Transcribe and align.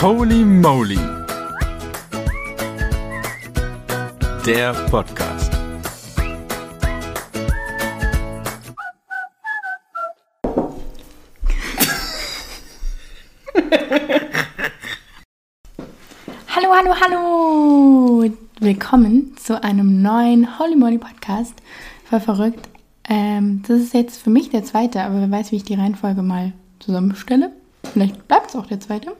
Holy 0.00 0.44
Moly. 0.44 0.96
Der 4.46 4.72
Podcast. 4.88 5.50
Hallo, 16.46 16.68
hallo, 16.72 16.94
hallo! 17.00 18.30
Willkommen 18.60 19.36
zu 19.36 19.60
einem 19.64 20.00
neuen 20.00 20.60
Holy 20.60 20.76
Moly 20.76 20.98
Podcast. 20.98 21.54
Voll 22.04 22.20
verrückt. 22.20 22.68
Ähm, 23.08 23.64
das 23.66 23.80
ist 23.80 23.94
jetzt 23.94 24.22
für 24.22 24.30
mich 24.30 24.50
der 24.50 24.62
zweite, 24.62 25.02
aber 25.02 25.20
wer 25.20 25.30
weiß, 25.32 25.50
wie 25.50 25.56
ich 25.56 25.64
die 25.64 25.74
Reihenfolge 25.74 26.22
mal 26.22 26.52
zusammenstelle. 26.78 27.50
Vielleicht 27.92 28.28
bleibt 28.28 28.50
es 28.50 28.54
auch 28.54 28.66
der 28.66 28.78
zweite. 28.78 29.16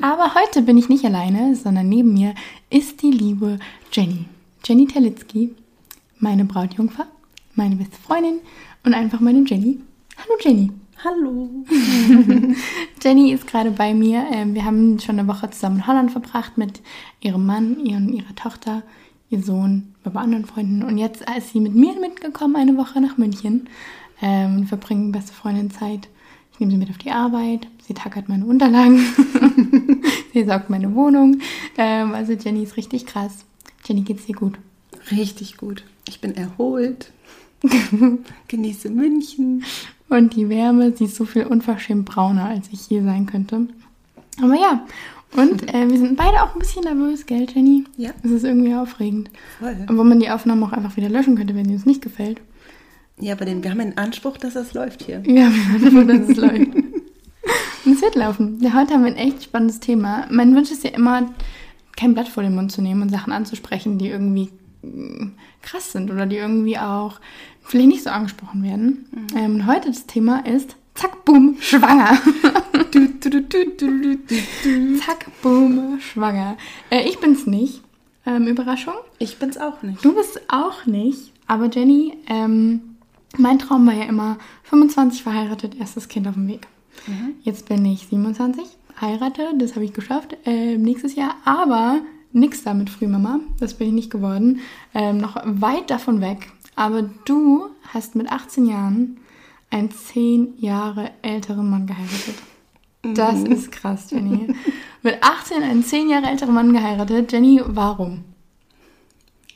Aber 0.00 0.34
heute 0.34 0.62
bin 0.62 0.78
ich 0.78 0.88
nicht 0.88 1.04
alleine, 1.04 1.54
sondern 1.54 1.88
neben 1.88 2.14
mir 2.14 2.34
ist 2.70 3.02
die 3.02 3.10
liebe 3.10 3.58
Jenny. 3.92 4.24
Jenny 4.64 4.86
Terlitzky, 4.86 5.54
meine 6.18 6.44
Brautjungfer, 6.44 7.06
meine 7.54 7.76
beste 7.76 7.96
Freundin 7.96 8.40
und 8.84 8.94
einfach 8.94 9.20
meine 9.20 9.44
Jenny. 9.44 9.78
Hallo 10.16 10.38
Jenny. 10.40 10.70
Hallo. 11.04 11.50
Jenny 13.02 13.32
ist 13.32 13.46
gerade 13.46 13.70
bei 13.70 13.92
mir. 13.92 14.24
Ähm, 14.30 14.54
Wir 14.54 14.64
haben 14.64 14.98
schon 15.00 15.18
eine 15.18 15.28
Woche 15.28 15.50
zusammen 15.50 15.76
in 15.76 15.86
Holland 15.86 16.12
verbracht 16.12 16.56
mit 16.56 16.80
ihrem 17.20 17.44
Mann, 17.44 17.84
ihr 17.84 17.96
und 17.96 18.08
ihrer 18.08 18.34
Tochter, 18.34 18.82
ihr 19.28 19.42
Sohn, 19.42 19.94
bei 20.02 20.18
anderen 20.18 20.46
Freunden. 20.46 20.82
Und 20.82 20.96
jetzt 20.96 21.22
ist 21.36 21.50
sie 21.52 21.60
mit 21.60 21.74
mir 21.74 21.98
mitgekommen 22.00 22.56
eine 22.56 22.76
Woche 22.78 23.02
nach 23.02 23.18
München. 23.18 23.68
Ähm, 24.22 24.60
Wir 24.60 24.68
verbringen 24.68 25.12
beste 25.12 25.34
Freundin 25.34 25.70
Zeit. 25.70 26.08
Ich 26.54 26.60
nehme 26.60 26.72
sie 26.72 26.78
mit 26.78 26.90
auf 26.90 26.98
die 26.98 27.10
Arbeit. 27.10 27.66
Sie 27.86 27.94
tackert 27.94 28.28
meine 28.28 28.46
Unterlagen. 28.46 28.98
sie 30.32 30.44
saugt 30.44 30.70
meine 30.70 30.94
Wohnung. 30.94 31.40
Ähm, 31.76 32.14
Also 32.14 32.32
Jenny 32.32 32.62
ist 32.62 32.76
richtig 32.76 33.06
krass. 33.06 33.44
Jenny, 33.84 34.02
geht's 34.02 34.26
dir 34.26 34.36
gut? 34.36 34.58
Richtig 35.10 35.56
gut. 35.56 35.84
Ich 36.08 36.20
bin 36.20 36.36
erholt. 36.36 37.10
Genieße 38.48 38.90
München. 38.90 39.64
Und 40.08 40.36
die 40.36 40.48
Wärme, 40.48 40.92
sie 40.96 41.06
ist 41.06 41.16
so 41.16 41.24
viel 41.24 41.44
unverschämt 41.46 42.04
brauner, 42.04 42.46
als 42.46 42.68
ich 42.72 42.88
je 42.88 43.02
sein 43.02 43.26
könnte. 43.26 43.66
Aber 44.40 44.54
ja, 44.54 44.86
und 45.36 45.74
äh, 45.74 45.90
wir 45.90 45.98
sind 45.98 46.16
beide 46.16 46.42
auch 46.42 46.54
ein 46.54 46.58
bisschen 46.60 46.84
nervös, 46.84 47.26
gell, 47.26 47.46
Jenny? 47.52 47.84
Ja. 47.96 48.10
Es 48.22 48.30
ist 48.30 48.44
irgendwie 48.44 48.74
aufregend. 48.74 49.30
Voll. 49.58 49.76
Obwohl 49.88 50.04
man 50.04 50.20
die 50.20 50.30
Aufnahme 50.30 50.66
auch 50.66 50.72
einfach 50.72 50.96
wieder 50.96 51.08
löschen 51.08 51.36
könnte, 51.36 51.54
wenn 51.56 51.66
sie 51.66 51.74
uns 51.74 51.86
nicht 51.86 52.02
gefällt. 52.02 52.40
Ja, 53.20 53.34
aber 53.34 53.44
den, 53.44 53.62
wir 53.62 53.70
haben 53.70 53.78
den 53.78 53.96
Anspruch, 53.96 54.38
dass 54.38 54.54
das 54.54 54.74
läuft 54.74 55.04
hier. 55.04 55.22
Ja, 55.26 55.50
wir 55.50 55.86
hoffen, 55.86 56.08
dass 56.08 56.28
es 56.28 56.36
läuft. 56.36 56.74
Und 56.74 57.02
es 57.92 58.02
wird 58.02 58.14
laufen. 58.16 58.58
Ja, 58.60 58.74
heute 58.74 58.94
haben 58.94 59.04
wir 59.04 59.12
ein 59.12 59.16
echt 59.16 59.44
spannendes 59.44 59.80
Thema. 59.80 60.26
Mein 60.30 60.54
Wunsch 60.54 60.70
ist 60.70 60.84
ja 60.84 60.90
immer, 60.90 61.30
kein 61.96 62.14
Blatt 62.14 62.28
vor 62.28 62.42
den 62.42 62.54
Mund 62.54 62.72
zu 62.72 62.82
nehmen 62.82 63.02
und 63.02 63.10
Sachen 63.10 63.32
anzusprechen, 63.32 63.98
die 63.98 64.08
irgendwie 64.08 64.50
mm, 64.82 65.32
krass 65.62 65.92
sind 65.92 66.10
oder 66.10 66.26
die 66.26 66.36
irgendwie 66.36 66.78
auch 66.78 67.20
vielleicht 67.62 67.88
nicht 67.88 68.02
so 68.02 68.10
angesprochen 68.10 68.62
werden. 68.64 69.06
Ähm, 69.36 69.54
und 69.56 69.66
heute 69.66 69.88
das 69.88 70.06
Thema 70.06 70.44
ist 70.44 70.76
Zack, 70.94 71.24
boom, 71.24 71.56
schwanger. 71.60 72.18
Du, 72.90 73.08
du, 73.08 73.40
du. 73.40 74.98
Zack, 74.98 75.26
boom, 75.42 75.98
schwanger. 76.00 76.56
Äh, 76.90 77.08
ich 77.08 77.18
bin's 77.18 77.46
nicht. 77.46 77.82
Ähm, 78.24 78.46
Überraschung. 78.46 78.94
Ich 79.18 79.38
bin's 79.38 79.58
auch 79.58 79.82
nicht. 79.82 80.04
Du 80.04 80.14
bist 80.14 80.40
auch 80.48 80.86
nicht. 80.86 81.32
Aber 81.48 81.68
Jenny, 81.68 82.16
ähm, 82.28 82.93
mein 83.38 83.58
Traum 83.58 83.86
war 83.86 83.94
ja 83.94 84.04
immer 84.04 84.38
25 84.64 85.22
verheiratet, 85.22 85.76
erstes 85.78 86.08
Kind 86.08 86.26
auf 86.28 86.34
dem 86.34 86.48
Weg. 86.48 86.66
Jetzt 87.42 87.68
bin 87.68 87.84
ich 87.84 88.06
27, 88.06 88.64
heirate, 89.00 89.52
das 89.58 89.74
habe 89.74 89.84
ich 89.84 89.92
geschafft, 89.92 90.36
äh, 90.46 90.76
nächstes 90.78 91.16
Jahr. 91.16 91.34
Aber 91.44 92.00
nix 92.32 92.62
da 92.62 92.72
mit 92.72 92.88
Frühmama, 92.88 93.40
das 93.60 93.74
bin 93.74 93.88
ich 93.88 93.94
nicht 93.94 94.10
geworden. 94.10 94.60
Ähm, 94.94 95.18
noch 95.18 95.36
weit 95.44 95.90
davon 95.90 96.20
weg. 96.20 96.50
Aber 96.76 97.02
du 97.02 97.66
hast 97.92 98.14
mit 98.14 98.30
18 98.30 98.66
Jahren 98.66 99.18
einen 99.70 99.90
10 99.90 100.54
Jahre 100.58 101.10
älteren 101.22 101.68
Mann 101.68 101.86
geheiratet. 101.86 102.36
Das 103.02 103.42
ist 103.42 103.70
krass, 103.70 104.10
Jenny. 104.10 104.54
Mit 105.02 105.22
18 105.22 105.62
einen 105.62 105.84
10 105.84 106.08
Jahre 106.08 106.26
älteren 106.26 106.54
Mann 106.54 106.72
geheiratet. 106.72 107.30
Jenny, 107.32 107.60
warum? 107.64 108.24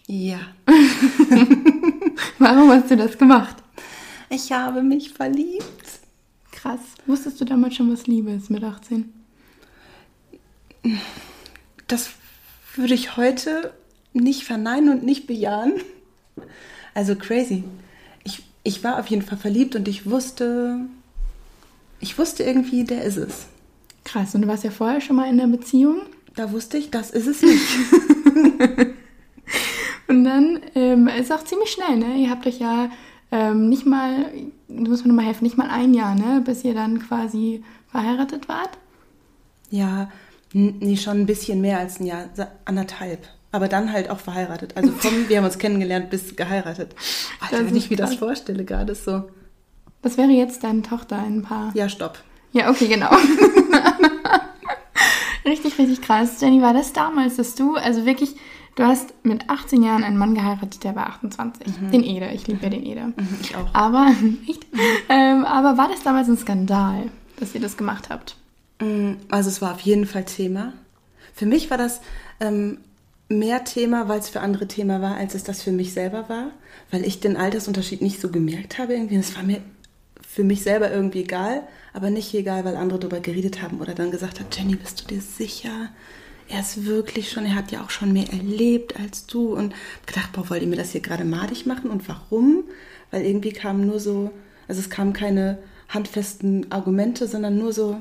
Ja. 0.06 0.38
Warum 2.38 2.70
hast 2.70 2.90
du 2.90 2.96
das 2.96 3.18
gemacht? 3.18 3.56
Ich 4.30 4.52
habe 4.52 4.82
mich 4.82 5.12
verliebt. 5.12 5.64
Krass. 6.52 6.80
Wusstest 7.06 7.40
du 7.40 7.44
damals 7.44 7.76
schon, 7.76 7.90
was 7.92 8.06
Liebe 8.06 8.30
ist 8.30 8.50
mit 8.50 8.62
18? 8.64 9.12
Das 11.86 12.10
würde 12.74 12.94
ich 12.94 13.16
heute 13.16 13.72
nicht 14.12 14.44
verneinen 14.44 14.90
und 14.90 15.04
nicht 15.04 15.26
bejahen. 15.26 15.74
Also 16.94 17.16
crazy. 17.16 17.64
Ich, 18.24 18.42
ich 18.64 18.84
war 18.84 18.98
auf 18.98 19.06
jeden 19.06 19.22
Fall 19.22 19.38
verliebt 19.38 19.76
und 19.76 19.88
ich 19.88 20.10
wusste, 20.10 20.80
ich 22.00 22.18
wusste 22.18 22.42
irgendwie, 22.42 22.84
der 22.84 23.04
ist 23.04 23.16
es. 23.16 23.46
Krass. 24.04 24.34
Und 24.34 24.42
du 24.42 24.48
warst 24.48 24.64
ja 24.64 24.70
vorher 24.70 25.00
schon 25.00 25.16
mal 25.16 25.30
in 25.30 25.40
einer 25.40 25.56
Beziehung. 25.56 26.02
Da 26.34 26.52
wusste 26.52 26.78
ich, 26.78 26.90
das 26.90 27.10
ist 27.10 27.26
es 27.26 27.42
nicht. 27.42 27.64
Und 30.08 30.24
dann 30.24 30.60
ähm, 30.74 31.06
ist 31.08 31.30
auch 31.30 31.44
ziemlich 31.44 31.70
schnell, 31.70 31.96
ne? 31.96 32.16
Ihr 32.16 32.30
habt 32.30 32.46
euch 32.46 32.58
ja 32.58 32.90
ähm, 33.30 33.68
nicht 33.68 33.86
mal, 33.86 34.26
du 34.68 34.90
musst 34.90 35.04
mir 35.04 35.08
nochmal 35.08 35.26
helfen, 35.26 35.44
nicht 35.44 35.58
mal 35.58 35.70
ein 35.70 35.94
Jahr, 35.94 36.14
ne? 36.14 36.42
Bis 36.44 36.64
ihr 36.64 36.74
dann 36.74 37.00
quasi 37.00 37.62
verheiratet 37.90 38.48
wart. 38.48 38.70
Ja, 39.70 40.10
nee, 40.52 40.96
schon 40.96 41.20
ein 41.20 41.26
bisschen 41.26 41.60
mehr 41.60 41.78
als 41.78 42.00
ein 42.00 42.06
Jahr, 42.06 42.24
anderthalb. 42.64 43.28
Aber 43.50 43.68
dann 43.68 43.92
halt 43.92 44.10
auch 44.10 44.18
verheiratet. 44.18 44.76
Also 44.76 44.92
vom, 44.92 45.12
wir 45.28 45.38
haben 45.38 45.44
uns 45.44 45.58
kennengelernt 45.58 46.10
bis 46.10 46.36
geheiratet. 46.36 46.94
Alter, 47.40 47.62
Das 47.62 47.66
wenn 47.66 47.76
ich 47.76 47.90
mir 47.90 47.96
das 47.96 48.14
vorstelle, 48.14 48.64
gerade 48.64 48.94
so. 48.94 49.24
Das 50.02 50.16
wäre 50.16 50.30
jetzt 50.30 50.64
deine 50.64 50.82
Tochter 50.82 51.18
in 51.26 51.38
ein 51.38 51.42
paar. 51.42 51.72
Ja, 51.74 51.88
stopp. 51.88 52.18
Ja, 52.52 52.70
okay, 52.70 52.88
genau. 52.88 53.10
richtig, 55.44 55.78
richtig 55.78 56.02
krass. 56.02 56.40
Jenny, 56.40 56.62
war 56.62 56.72
das 56.72 56.92
damals, 56.92 57.36
dass 57.36 57.54
du, 57.54 57.74
also 57.74 58.06
wirklich, 58.06 58.36
du 58.76 58.84
hast 58.84 59.12
mit 59.24 59.48
18 59.50 59.82
Jahren 59.82 60.04
einen 60.04 60.16
Mann 60.18 60.34
geheiratet, 60.34 60.84
der 60.84 60.94
war 60.96 61.06
28. 61.08 61.66
Den 61.92 62.02
Ede, 62.04 62.28
ich 62.30 62.46
liebe 62.46 62.62
ja 62.62 62.70
den 62.70 62.84
Ede. 62.84 63.06
Mhm, 63.08 63.38
Ich 63.40 63.56
auch. 63.56 63.72
Aber, 63.74 64.12
echt? 64.48 64.66
Ähm, 65.08 65.44
aber 65.44 65.76
war 65.78 65.88
das 65.88 66.02
damals 66.02 66.28
ein 66.28 66.38
Skandal, 66.38 67.10
dass 67.38 67.54
ihr 67.54 67.60
das 67.60 67.76
gemacht 67.76 68.08
habt? 68.10 68.36
Mm, 68.80 69.12
Also 69.30 69.48
es 69.50 69.60
war 69.62 69.72
auf 69.74 69.80
jeden 69.80 70.06
Fall 70.06 70.24
Thema. 70.24 70.72
Für 71.34 71.46
mich 71.46 71.70
war 71.70 71.78
das 71.78 72.00
ähm, 72.40 72.78
mehr 73.28 73.64
Thema, 73.64 74.08
weil 74.08 74.18
es 74.20 74.28
für 74.28 74.40
andere 74.40 74.66
Thema 74.68 75.00
war, 75.02 75.16
als 75.16 75.34
es 75.34 75.44
das 75.44 75.62
für 75.62 75.72
mich 75.72 75.92
selber 75.92 76.28
war. 76.28 76.50
Weil 76.90 77.04
ich 77.04 77.20
den 77.20 77.36
Altersunterschied 77.36 78.00
nicht 78.02 78.20
so 78.20 78.30
gemerkt 78.30 78.78
habe 78.78 78.94
irgendwie. 78.94 79.16
Es 79.16 79.36
war 79.36 79.42
mir 79.42 79.60
für 80.26 80.44
mich 80.44 80.62
selber 80.62 80.90
irgendwie 80.90 81.22
egal, 81.22 81.62
aber 81.92 82.10
nicht 82.10 82.32
egal, 82.34 82.64
weil 82.64 82.76
andere 82.76 82.98
darüber 82.98 83.18
geredet 83.20 83.60
haben 83.62 83.80
oder 83.80 83.94
dann 83.94 84.10
gesagt 84.10 84.38
hat, 84.40 84.56
Jenny, 84.56 84.76
bist 84.76 85.00
du 85.00 85.06
dir 85.14 85.20
sicher? 85.20 85.88
Er 86.48 86.60
ist 86.60 86.86
wirklich 86.86 87.30
schon, 87.30 87.44
er 87.44 87.54
hat 87.54 87.70
ja 87.70 87.82
auch 87.82 87.90
schon 87.90 88.12
mehr 88.12 88.30
erlebt 88.32 88.98
als 88.98 89.26
du. 89.26 89.54
Und 89.54 89.74
gedacht, 90.06 90.32
boah, 90.32 90.48
wollt 90.50 90.62
ihr 90.62 90.68
mir 90.68 90.76
das 90.76 90.92
hier 90.92 91.00
gerade 91.00 91.24
madig 91.24 91.66
machen? 91.66 91.90
Und 91.90 92.08
warum? 92.08 92.64
Weil 93.10 93.24
irgendwie 93.24 93.52
kamen 93.52 93.86
nur 93.86 94.00
so, 94.00 94.30
also 94.66 94.80
es 94.80 94.90
kamen 94.90 95.12
keine 95.12 95.58
handfesten 95.88 96.70
Argumente, 96.70 97.26
sondern 97.26 97.58
nur 97.58 97.72
so, 97.72 98.00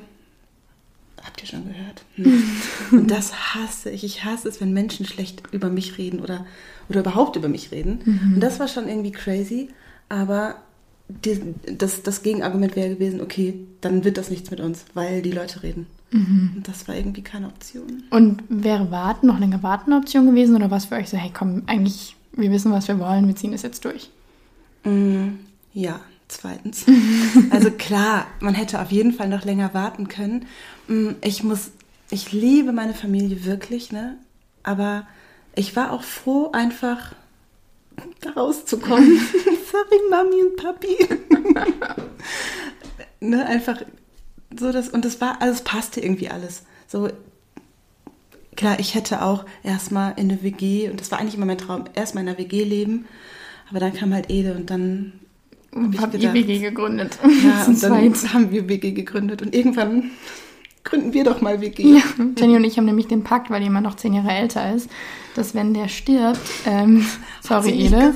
Habt 1.23 1.41
ihr 1.41 1.47
schon 1.47 1.67
gehört? 1.67 2.03
Hm. 2.15 2.43
Und 2.99 3.11
das 3.11 3.53
hasse 3.53 3.89
ich. 3.89 4.03
Ich 4.03 4.23
hasse 4.23 4.47
es, 4.47 4.61
wenn 4.61 4.71
Menschen 4.71 5.05
schlecht 5.05 5.43
über 5.51 5.69
mich 5.69 5.97
reden 5.97 6.19
oder, 6.19 6.45
oder 6.89 7.01
überhaupt 7.01 7.35
über 7.35 7.49
mich 7.49 7.71
reden. 7.71 7.99
Und 8.35 8.39
das 8.39 8.59
war 8.59 8.67
schon 8.67 8.87
irgendwie 8.87 9.11
crazy. 9.11 9.69
Aber 10.09 10.55
die, 11.09 11.55
das, 11.65 12.03
das 12.03 12.23
Gegenargument 12.23 12.75
wäre 12.75 12.89
gewesen, 12.89 13.19
okay, 13.19 13.55
dann 13.81 14.03
wird 14.03 14.17
das 14.17 14.29
nichts 14.29 14.51
mit 14.51 14.59
uns, 14.59 14.85
weil 14.93 15.21
die 15.21 15.31
Leute 15.31 15.63
reden. 15.63 15.87
Und 16.11 16.63
das 16.63 16.87
war 16.87 16.95
irgendwie 16.95 17.21
keine 17.21 17.47
Option. 17.47 18.03
Und 18.11 18.43
wäre 18.49 18.89
warten, 18.91 19.27
noch 19.27 19.39
länger 19.39 19.61
warten 19.61 19.91
eine 19.91 20.01
Option 20.01 20.25
gewesen 20.25 20.55
oder 20.55 20.71
was 20.71 20.85
für 20.85 20.95
euch 20.95 21.09
so, 21.09 21.17
hey 21.17 21.31
komm, 21.33 21.63
eigentlich, 21.67 22.15
wir 22.31 22.49
wissen, 22.51 22.71
was 22.71 22.87
wir 22.87 22.97
wollen, 22.99 23.27
wir 23.27 23.35
ziehen 23.35 23.51
das 23.51 23.61
jetzt 23.63 23.83
durch? 23.83 24.09
Mm, 24.85 25.31
Ja, 25.73 25.99
zweitens. 26.29 26.85
Also 27.51 27.71
klar, 27.71 28.27
man 28.39 28.53
hätte 28.55 28.79
auf 28.81 28.91
jeden 28.91 29.11
Fall 29.11 29.27
noch 29.27 29.43
länger 29.43 29.73
warten 29.73 30.07
können. 30.07 30.45
Mm, 30.87 31.09
Ich 31.21 31.43
muss, 31.43 31.71
ich 32.09 32.31
liebe 32.31 32.71
meine 32.71 32.93
Familie 32.93 33.43
wirklich, 33.45 33.91
ne? 33.91 34.17
Aber 34.63 35.05
ich 35.55 35.75
war 35.75 35.91
auch 35.91 36.03
froh, 36.03 36.51
einfach 36.53 37.13
da 38.21 38.29
rauszukommen. 38.31 39.19
Sorry, 39.71 39.99
Mami 40.09 40.43
und 40.43 40.55
Papi. 40.55 40.97
ne, 43.19 43.45
einfach 43.45 43.81
so 44.55 44.71
das, 44.71 44.89
und 44.89 45.03
das 45.05 45.19
war, 45.21 45.41
also 45.41 45.53
es 45.53 45.61
passte 45.63 45.99
irgendwie 46.01 46.29
alles. 46.29 46.63
So, 46.87 47.09
klar, 48.55 48.79
ich 48.79 48.95
hätte 48.95 49.21
auch 49.21 49.45
erstmal 49.63 50.13
in 50.17 50.31
eine 50.31 50.43
WG, 50.43 50.89
und 50.89 50.99
das 50.99 51.11
war 51.11 51.19
eigentlich 51.19 51.35
immer 51.35 51.45
mein 51.45 51.57
Traum, 51.57 51.85
erstmal 51.95 52.23
in 52.23 52.29
einer 52.29 52.37
WG 52.37 52.63
leben. 52.63 53.05
Aber 53.69 53.79
dann 53.79 53.93
kam 53.93 54.13
halt 54.13 54.29
Ede 54.29 54.53
und 54.53 54.69
dann 54.69 55.13
hab 55.97 56.13
ich 56.13 56.21
gedacht- 56.21 56.33
WG 56.33 56.59
gegründet? 56.59 57.17
ja, 57.43 57.63
und 57.67 57.81
dann 57.83 58.13
zweit. 58.15 58.33
haben 58.33 58.51
wir 58.51 58.69
WG 58.69 58.91
gegründet 58.91 59.41
und 59.41 59.53
irgendwann 59.53 60.11
gründen 60.87 61.13
wir 61.13 61.23
doch 61.23 61.41
mal 61.41 61.61
WG. 61.61 61.83
Ja, 61.83 62.01
Jenny 62.37 62.55
und 62.55 62.63
ich 62.63 62.77
haben 62.77 62.85
nämlich 62.85 63.07
den 63.07 63.23
Pakt, 63.23 63.49
weil 63.49 63.61
jemand 63.61 63.85
noch 63.85 63.95
zehn 63.95 64.13
Jahre 64.13 64.31
älter 64.31 64.73
ist, 64.73 64.89
dass 65.35 65.53
wenn 65.53 65.73
der 65.73 65.89
stirbt, 65.89 66.39
ähm, 66.65 67.05
sorry 67.41 67.71
Ede, 67.71 68.13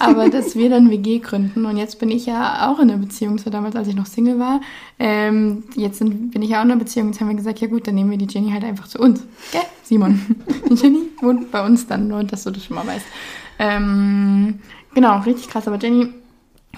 aber 0.00 0.28
dass 0.28 0.54
wir 0.54 0.68
dann 0.68 0.90
WG 0.90 1.18
gründen. 1.18 1.64
Und 1.64 1.76
jetzt 1.76 1.98
bin 1.98 2.10
ich 2.10 2.26
ja 2.26 2.70
auch 2.70 2.78
in 2.78 2.90
einer 2.90 2.98
Beziehung, 2.98 3.38
so 3.38 3.50
damals, 3.50 3.74
als 3.74 3.88
ich 3.88 3.94
noch 3.94 4.06
Single 4.06 4.38
war. 4.38 4.60
Ähm, 4.98 5.64
jetzt 5.74 5.98
sind, 5.98 6.30
bin 6.30 6.42
ich 6.42 6.50
ja 6.50 6.58
auch 6.60 6.64
in 6.64 6.70
einer 6.70 6.78
Beziehung. 6.78 7.08
Jetzt 7.08 7.20
haben 7.20 7.28
wir 7.28 7.36
gesagt, 7.36 7.60
ja 7.60 7.68
gut, 7.68 7.86
dann 7.86 7.94
nehmen 7.94 8.10
wir 8.10 8.18
die 8.18 8.28
Jenny 8.28 8.50
halt 8.50 8.64
einfach 8.64 8.86
zu 8.86 8.98
uns. 8.98 9.24
Gell, 9.50 9.62
Simon? 9.82 10.36
Die 10.70 10.74
Jenny 10.74 11.02
wohnt 11.20 11.50
bei 11.50 11.64
uns 11.64 11.86
dann, 11.86 12.08
nur 12.08 12.22
dass 12.22 12.44
du 12.44 12.50
das 12.50 12.64
schon 12.64 12.76
mal 12.76 12.86
weißt. 12.86 13.06
Ähm, 13.58 14.60
genau, 14.94 15.18
richtig 15.20 15.48
krass. 15.48 15.66
Aber 15.66 15.78
Jenny, 15.78 16.08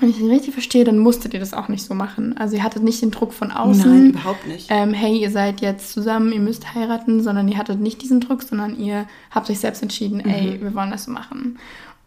wenn 0.02 0.10
ich 0.10 0.16
sie 0.16 0.28
richtig 0.28 0.52
verstehe, 0.52 0.84
dann 0.84 0.98
musstet 0.98 1.32
ihr 1.32 1.40
das 1.40 1.54
auch 1.54 1.68
nicht 1.68 1.84
so 1.84 1.94
machen. 1.94 2.36
Also 2.36 2.56
ihr 2.56 2.64
hattet 2.64 2.82
nicht 2.82 3.00
den 3.00 3.12
Druck 3.12 3.32
von 3.32 3.52
außen. 3.52 3.90
Nein, 3.90 4.10
überhaupt 4.10 4.46
nicht. 4.46 4.66
Ähm, 4.68 4.92
hey, 4.92 5.16
ihr 5.16 5.30
seid 5.30 5.60
jetzt 5.60 5.92
zusammen, 5.92 6.32
ihr 6.32 6.40
müsst 6.40 6.74
heiraten, 6.74 7.22
sondern 7.22 7.48
ihr 7.48 7.56
hattet 7.56 7.80
nicht 7.80 8.02
diesen 8.02 8.20
Druck, 8.20 8.42
sondern 8.42 8.76
ihr 8.78 9.06
habt 9.30 9.48
euch 9.48 9.60
selbst 9.60 9.82
entschieden, 9.82 10.20
ey, 10.20 10.60
wir 10.60 10.74
wollen 10.74 10.90
das 10.90 11.04
so 11.04 11.12
machen. 11.12 11.58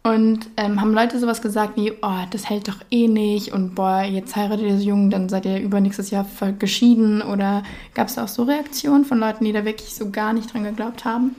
Und 0.03 0.47
ähm, 0.57 0.81
haben 0.81 0.93
Leute 0.93 1.17
sowas 1.17 1.41
gesagt 1.41 1.77
wie, 1.77 1.93
oh, 2.01 2.25
das 2.29 2.47
hält 2.47 2.67
doch 2.67 2.77
eh 2.91 3.07
nicht 3.07 3.53
und 3.53 3.73
boah, 3.73 4.03
jetzt 4.03 4.35
heiratet 4.35 4.67
ihr 4.67 4.77
so 4.77 4.83
jung, 4.83 5.09
dann 5.09 5.29
seid 5.29 5.45
ihr 5.45 5.59
übernächstes 5.59 6.11
Jahr 6.11 6.27
geschieden 6.59 7.23
oder 7.23 7.63
gab 7.95 8.09
es 8.09 8.19
auch 8.19 8.27
so 8.27 8.43
Reaktionen 8.43 9.05
von 9.05 9.17
Leuten, 9.17 9.45
die 9.45 9.51
da 9.51 9.65
wirklich 9.65 9.95
so 9.95 10.11
gar 10.11 10.33
nicht 10.33 10.53
dran 10.53 10.63
geglaubt 10.63 11.05
haben? 11.05 11.35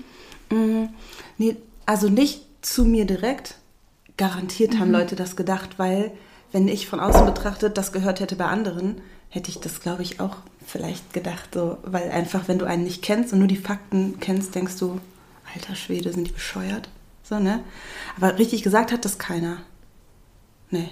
Mm, 0.50 0.86
Nee, 1.38 1.56
also 1.84 2.08
nicht 2.08 2.42
zu 2.62 2.84
mir 2.84 3.04
direkt. 3.04 3.56
Garantiert 4.16 4.78
haben 4.78 4.90
Leute 4.90 5.14
das 5.14 5.36
gedacht, 5.36 5.78
weil 5.78 6.12
wenn 6.52 6.68
ich 6.68 6.86
von 6.86 7.00
außen 7.00 7.26
betrachtet 7.26 7.76
das 7.76 7.92
gehört 7.92 8.20
hätte 8.20 8.36
bei 8.36 8.46
anderen, 8.46 9.00
hätte 9.28 9.50
ich 9.50 9.58
das, 9.58 9.80
glaube 9.80 10.02
ich, 10.02 10.20
auch 10.20 10.36
vielleicht 10.66 11.12
gedacht. 11.12 11.50
So, 11.54 11.78
weil 11.82 12.10
einfach, 12.10 12.48
wenn 12.48 12.58
du 12.58 12.66
einen 12.66 12.84
nicht 12.84 13.02
kennst 13.02 13.32
und 13.32 13.38
nur 13.38 13.48
die 13.48 13.56
Fakten 13.56 14.18
kennst, 14.20 14.54
denkst 14.54 14.78
du, 14.78 15.00
alter 15.54 15.74
Schwede, 15.74 16.12
sind 16.12 16.28
die 16.28 16.32
bescheuert? 16.32 16.88
So, 17.22 17.38
ne? 17.38 17.62
Aber 18.16 18.38
richtig 18.38 18.62
gesagt 18.62 18.92
hat 18.92 19.04
das 19.04 19.18
keiner. 19.18 19.58
Nee. 20.70 20.90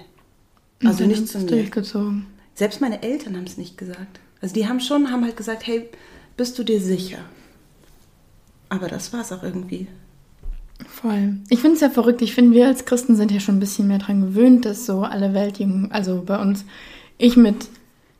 Also 0.83 0.99
dann 0.99 1.07
nicht 1.09 1.27
zu 1.27 1.39
mir. 1.39 1.47
durchgezogen. 1.47 2.27
Selbst 2.53 2.81
meine 2.81 3.03
Eltern 3.03 3.35
haben 3.35 3.45
es 3.45 3.57
nicht 3.57 3.77
gesagt. 3.77 4.19
Also 4.41 4.53
die 4.53 4.67
haben 4.67 4.79
schon, 4.79 5.11
haben 5.11 5.23
halt 5.23 5.37
gesagt, 5.37 5.65
hey, 5.65 5.89
bist 6.37 6.59
du 6.59 6.63
dir 6.63 6.81
sicher? 6.81 7.19
Aber 8.69 8.87
das 8.87 9.13
war 9.13 9.21
es 9.21 9.31
auch 9.31 9.43
irgendwie. 9.43 9.87
Voll. 10.87 11.37
Ich 11.49 11.59
finde 11.59 11.75
es 11.75 11.81
ja 11.81 11.89
verrückt. 11.89 12.21
Ich 12.21 12.33
finde, 12.33 12.55
wir 12.55 12.67
als 12.67 12.85
Christen 12.85 13.15
sind 13.15 13.31
ja 13.31 13.39
schon 13.39 13.57
ein 13.57 13.59
bisschen 13.59 13.87
mehr 13.87 13.99
dran 13.99 14.21
gewöhnt, 14.21 14.65
dass 14.65 14.85
so 14.85 15.03
alle 15.03 15.33
Welt, 15.33 15.59
also 15.89 16.23
bei 16.25 16.39
uns, 16.39 16.65
ich 17.17 17.37
mit, 17.37 17.67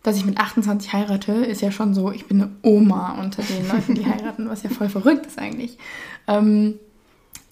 dass 0.04 0.18
ich 0.18 0.26
mit 0.26 0.38
28 0.38 0.94
heirate, 0.94 1.34
ist 1.34 1.62
ja 1.62 1.72
schon 1.72 1.94
so, 1.94 2.12
ich 2.12 2.26
bin 2.28 2.42
eine 2.42 2.52
Oma 2.62 3.20
unter 3.22 3.44
den 3.44 3.68
Leuten, 3.72 3.96
die 3.96 4.06
heiraten, 4.06 4.50
was 4.50 4.64
ja 4.64 4.70
voll 4.70 4.90
verrückt 4.90 5.26
ist 5.26 5.38
eigentlich. 5.38 5.78
Ähm, 6.28 6.76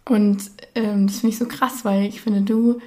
und 0.06 0.52
ähm, 0.76 1.08
das 1.08 1.18
finde 1.18 1.34
ich 1.34 1.38
so 1.38 1.46
krass, 1.46 1.84
weil 1.84 2.06
ich 2.06 2.22
finde, 2.22 2.42
du 2.42 2.80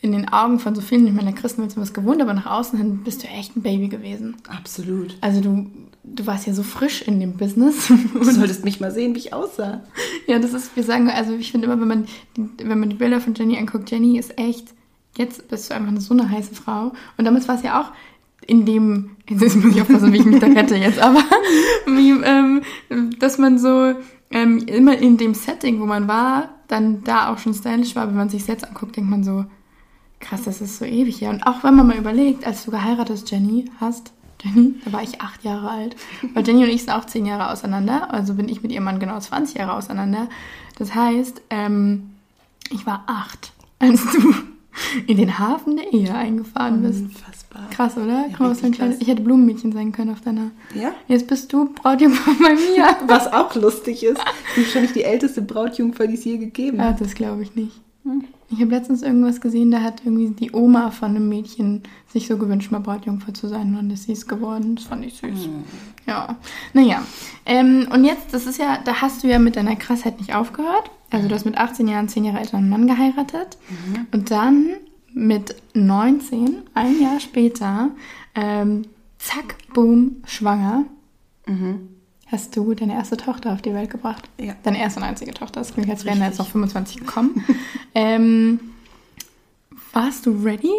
in 0.00 0.12
den 0.12 0.28
Augen 0.28 0.60
von 0.60 0.74
so 0.74 0.80
vielen, 0.80 1.06
ich 1.06 1.12
meine, 1.12 1.32
der 1.32 1.40
Christen 1.40 1.62
wird 1.62 1.76
was 1.76 1.92
gewohnt, 1.92 2.22
aber 2.22 2.32
nach 2.32 2.46
außen 2.46 2.78
hin 2.78 3.00
bist 3.02 3.22
du 3.22 3.26
echt 3.26 3.56
ein 3.56 3.62
Baby 3.62 3.88
gewesen. 3.88 4.36
Absolut. 4.48 5.16
Also 5.20 5.40
du, 5.40 5.66
du 6.04 6.26
warst 6.26 6.46
ja 6.46 6.54
so 6.54 6.62
frisch 6.62 7.02
in 7.02 7.18
dem 7.18 7.36
Business. 7.36 7.88
Du 7.88 8.24
solltest 8.30 8.64
mich 8.64 8.78
mal 8.78 8.92
sehen, 8.92 9.14
wie 9.14 9.18
ich 9.18 9.32
aussah. 9.32 9.82
Ja, 10.26 10.38
das 10.38 10.54
ist, 10.54 10.76
wir 10.76 10.84
sagen, 10.84 11.10
also 11.10 11.32
ich 11.34 11.50
finde 11.50 11.66
immer, 11.66 11.80
wenn 11.80 11.88
man, 11.88 12.06
die, 12.36 12.48
wenn 12.64 12.78
man 12.78 12.90
die 12.90 12.96
Bilder 12.96 13.20
von 13.20 13.34
Jenny 13.34 13.58
anguckt, 13.58 13.90
Jenny 13.90 14.18
ist 14.18 14.38
echt, 14.38 14.68
jetzt 15.16 15.48
bist 15.48 15.68
du 15.68 15.74
einfach 15.74 16.00
so 16.00 16.14
eine 16.14 16.30
heiße 16.30 16.54
Frau. 16.54 16.92
Und 17.16 17.24
damals 17.24 17.48
war 17.48 17.56
es 17.56 17.62
ja 17.62 17.80
auch 17.80 17.92
in 18.46 18.64
dem, 18.64 19.10
jetzt 19.28 19.56
muss 19.56 19.74
ich 19.74 19.82
aufpassen, 19.82 20.12
wie 20.12 20.18
ich 20.18 20.24
mich 20.24 20.38
da 20.38 20.46
rette 20.46 20.76
jetzt, 20.76 21.00
aber 21.00 21.22
wie, 21.86 22.12
ähm, 22.22 22.62
dass 23.18 23.36
man 23.36 23.58
so 23.58 23.94
ähm, 24.30 24.58
immer 24.66 24.96
in 24.96 25.16
dem 25.16 25.34
Setting, 25.34 25.80
wo 25.80 25.86
man 25.86 26.06
war, 26.06 26.50
dann 26.68 27.02
da 27.02 27.32
auch 27.32 27.38
schon 27.38 27.54
stylisch 27.54 27.96
war. 27.96 28.06
Wenn 28.06 28.16
man 28.16 28.28
sich 28.28 28.46
jetzt 28.46 28.66
anguckt, 28.66 28.96
denkt 28.96 29.10
man 29.10 29.24
so, 29.24 29.44
krass, 30.20 30.42
das 30.44 30.60
ist 30.60 30.78
so 30.78 30.84
ewig 30.84 31.20
her. 31.20 31.30
Und 31.30 31.42
auch 31.46 31.62
wenn 31.64 31.74
man 31.74 31.86
mal 31.86 31.96
überlegt, 31.96 32.46
als 32.46 32.64
du 32.64 32.70
geheiratet 32.70 33.30
Jenny 33.30 33.66
hast, 33.80 34.12
Jenny, 34.42 34.74
da 34.84 34.92
war 34.92 35.02
ich 35.02 35.20
acht 35.20 35.42
Jahre 35.44 35.68
alt. 35.70 35.96
Weil 36.34 36.46
Jenny 36.46 36.62
und 36.64 36.70
ich 36.70 36.82
sind 36.84 36.90
auch 36.94 37.04
zehn 37.06 37.26
Jahre 37.26 37.50
auseinander. 37.50 38.12
Also 38.12 38.34
bin 38.34 38.48
ich 38.48 38.62
mit 38.62 38.70
ihrem 38.72 38.84
Mann 38.84 39.00
genau 39.00 39.18
20 39.18 39.56
Jahre 39.58 39.72
auseinander. 39.74 40.28
Das 40.78 40.94
heißt, 40.94 41.42
ähm, 41.50 42.10
ich 42.70 42.86
war 42.86 43.02
acht, 43.06 43.52
als 43.80 44.00
du 44.12 44.32
in 45.08 45.16
den 45.16 45.40
Hafen 45.40 45.76
der 45.76 45.92
Ehe 45.92 46.14
eingefahren 46.14 46.82
bist. 46.82 47.00
Unfassbar. 47.02 47.68
Krass, 47.70 47.96
oder? 47.96 48.26
Ja, 48.28 48.36
Komm, 48.36 48.54
kleines, 48.70 49.00
ich 49.00 49.08
hätte 49.08 49.22
Blumenmädchen 49.22 49.72
sein 49.72 49.90
können 49.90 50.12
auf 50.12 50.20
deiner. 50.20 50.52
Ja? 50.72 50.92
Jetzt 51.08 51.26
bist 51.26 51.52
du 51.52 51.70
Brautjungfer 51.74 52.30
bei 52.40 52.54
mir. 52.54 52.96
Was 53.08 53.32
auch 53.32 53.52
lustig 53.56 54.04
ist, 54.04 54.18
du 54.18 54.60
bist 54.60 54.72
schon 54.72 54.82
nicht 54.82 54.94
die 54.94 55.02
älteste 55.02 55.42
Brautjungfer, 55.42 56.06
die 56.06 56.14
es 56.14 56.24
je 56.24 56.38
gegeben 56.38 56.78
Ah, 56.80 56.90
hat. 56.90 57.00
das 57.00 57.14
glaube 57.14 57.42
ich 57.42 57.56
nicht. 57.56 57.80
Ich 58.50 58.60
habe 58.60 58.70
letztens 58.70 59.02
irgendwas 59.02 59.40
gesehen, 59.40 59.70
da 59.70 59.82
hat 59.82 60.02
irgendwie 60.04 60.30
die 60.30 60.52
Oma 60.52 60.90
von 60.90 61.10
einem 61.10 61.28
Mädchen 61.28 61.82
sich 62.08 62.26
so 62.26 62.38
gewünscht, 62.38 62.70
mal 62.70 62.78
Brautjungfer 62.78 63.34
zu 63.34 63.46
sein 63.46 63.68
und 63.68 63.74
dann 63.74 63.90
ist 63.90 64.04
sie 64.04 64.12
es 64.12 64.26
geworden. 64.26 64.76
Das 64.76 64.84
fand 64.84 65.04
ich 65.04 65.14
süß. 65.14 65.48
Ja, 66.06 66.36
naja. 66.72 67.02
Ähm, 67.44 67.88
und 67.92 68.04
jetzt, 68.04 68.32
das 68.32 68.46
ist 68.46 68.58
ja, 68.58 68.78
da 68.82 69.02
hast 69.02 69.22
du 69.22 69.28
ja 69.28 69.38
mit 69.38 69.56
deiner 69.56 69.76
Krassheit 69.76 70.18
nicht 70.18 70.34
aufgehört. 70.34 70.90
Also 71.10 71.28
du 71.28 71.34
hast 71.34 71.44
mit 71.44 71.58
18 71.58 71.88
Jahren 71.88 72.08
10 72.08 72.24
Jahre 72.24 72.40
älteren 72.40 72.68
Mann 72.68 72.86
geheiratet 72.86 73.58
und 74.12 74.30
dann 74.30 74.68
mit 75.12 75.54
19, 75.74 76.62
ein 76.74 77.00
Jahr 77.00 77.20
später, 77.20 77.90
ähm, 78.34 78.86
zack, 79.18 79.56
boom, 79.74 80.22
schwanger. 80.24 80.84
Hast 82.30 82.54
du 82.56 82.74
deine 82.74 82.92
erste 82.94 83.16
Tochter 83.16 83.52
auf 83.52 83.62
die 83.62 83.72
Welt 83.72 83.90
gebracht? 83.90 84.28
Ja. 84.38 84.54
Deine 84.62 84.80
erste 84.80 85.00
und 85.00 85.06
einzige 85.06 85.32
Tochter. 85.32 85.60
Das 85.60 85.72
klingt, 85.72 85.88
als 85.88 86.04
wären 86.04 86.20
da 86.20 86.26
jetzt 86.26 86.38
noch 86.38 86.48
25 86.48 86.98
gekommen. 86.98 87.44
ähm, 87.94 88.60
warst 89.92 90.26
du 90.26 90.32
ready? 90.44 90.72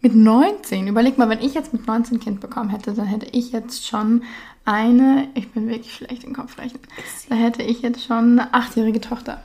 Mit 0.00 0.14
19? 0.14 0.86
Überleg 0.86 1.18
mal, 1.18 1.28
wenn 1.28 1.40
ich 1.40 1.54
jetzt 1.54 1.72
mit 1.72 1.86
19 1.86 2.16
ein 2.16 2.20
Kind 2.20 2.40
bekommen 2.40 2.70
hätte, 2.70 2.94
dann 2.94 3.06
hätte 3.06 3.26
ich 3.32 3.50
jetzt 3.50 3.86
schon 3.86 4.22
eine, 4.64 5.28
ich 5.34 5.50
bin 5.50 5.68
wirklich 5.68 5.92
schlecht 5.92 6.22
im 6.22 6.34
Kopfrechnen, 6.34 6.80
da 7.28 7.34
hätte 7.34 7.64
ich 7.64 7.82
jetzt 7.82 8.04
schon 8.04 8.38
eine 8.38 8.54
achtjährige 8.54 9.00
Tochter. 9.00 9.42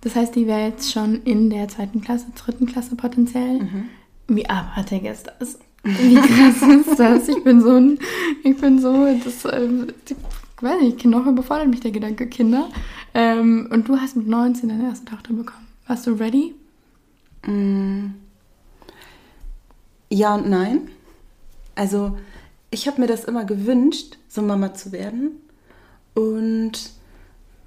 Das 0.00 0.16
heißt, 0.16 0.34
die 0.34 0.46
wäre 0.46 0.62
jetzt 0.68 0.90
schon 0.92 1.22
in 1.24 1.50
der 1.50 1.68
zweiten 1.68 2.00
Klasse, 2.00 2.26
dritten 2.34 2.64
Klasse 2.64 2.96
potenziell. 2.96 3.60
Wie 4.28 4.48
abartig 4.48 5.04
ist 5.04 5.30
das? 5.38 5.58
Wie 5.84 6.14
krass 6.14 6.62
ist 6.62 6.98
das? 6.98 7.28
Ich 7.28 7.44
bin 7.44 7.60
so 7.60 7.76
ein, 7.76 7.98
ich 8.42 8.56
bin 8.56 8.78
so, 8.78 9.06
das, 9.22 9.44
ähm, 9.52 9.88
ich 10.08 10.16
weiß 10.62 10.80
nicht, 10.80 11.04
noch 11.04 11.26
überfordert 11.26 11.68
mich 11.68 11.80
der 11.80 11.90
Gedanke, 11.90 12.26
Kinder. 12.26 12.68
Ähm, 13.12 13.68
und 13.70 13.86
du 13.88 13.98
hast 13.98 14.16
mit 14.16 14.26
19 14.26 14.70
deine 14.70 14.84
erste 14.84 15.04
Tochter 15.04 15.34
bekommen. 15.34 15.66
Warst 15.86 16.06
du 16.06 16.12
ready? 16.12 16.54
Ja 20.08 20.34
und 20.34 20.48
nein. 20.48 20.88
Also, 21.74 22.16
ich 22.70 22.88
habe 22.88 23.00
mir 23.00 23.06
das 23.06 23.24
immer 23.24 23.44
gewünscht, 23.44 24.16
so 24.28 24.40
Mama 24.40 24.72
zu 24.72 24.92
werden. 24.92 25.32
Und 26.14 26.72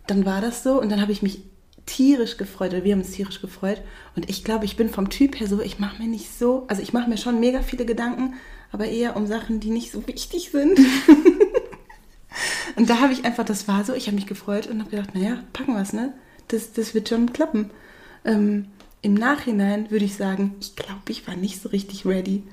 dann 0.07 0.25
war 0.25 0.41
das 0.41 0.63
so 0.63 0.81
und 0.81 0.89
dann 0.89 1.01
habe 1.01 1.11
ich 1.11 1.21
mich 1.21 1.41
tierisch 1.87 2.37
gefreut, 2.37 2.73
oder 2.73 2.83
wir 2.83 2.93
haben 2.93 2.99
uns 2.99 3.11
tierisch 3.11 3.41
gefreut. 3.41 3.81
Und 4.15 4.29
ich 4.29 4.43
glaube, 4.43 4.65
ich 4.65 4.77
bin 4.77 4.89
vom 4.89 5.09
Typ 5.09 5.39
her 5.39 5.47
so, 5.47 5.59
ich 5.61 5.79
mache 5.79 6.01
mir 6.01 6.07
nicht 6.07 6.37
so, 6.37 6.65
also 6.67 6.83
ich 6.83 6.93
mache 6.93 7.09
mir 7.09 7.17
schon 7.17 7.39
mega 7.39 7.63
viele 7.63 7.85
Gedanken, 7.85 8.35
aber 8.71 8.85
eher 8.85 9.15
um 9.15 9.25
Sachen, 9.25 9.59
die 9.59 9.71
nicht 9.71 9.91
so 9.91 10.05
wichtig 10.05 10.51
sind. 10.51 10.77
und 12.75 12.89
da 12.89 12.99
habe 12.99 13.13
ich 13.13 13.25
einfach, 13.25 13.45
das 13.45 13.67
war 13.67 13.83
so, 13.83 13.93
ich 13.93 14.07
habe 14.07 14.15
mich 14.15 14.27
gefreut 14.27 14.67
und 14.67 14.79
habe 14.79 14.91
gedacht, 14.91 15.15
naja, 15.15 15.43
packen 15.53 15.73
wir 15.73 15.81
es, 15.81 15.93
ne? 15.93 16.13
Das, 16.49 16.73
das 16.73 16.93
wird 16.93 17.09
schon 17.09 17.33
klappen. 17.33 17.71
Ähm, 18.23 18.67
Im 19.01 19.15
Nachhinein 19.15 19.89
würde 19.89 20.05
ich 20.05 20.15
sagen, 20.15 20.55
ich 20.59 20.75
glaube, 20.75 21.09
ich 21.09 21.27
war 21.27 21.35
nicht 21.35 21.61
so 21.61 21.69
richtig 21.69 22.05
ready, 22.05 22.43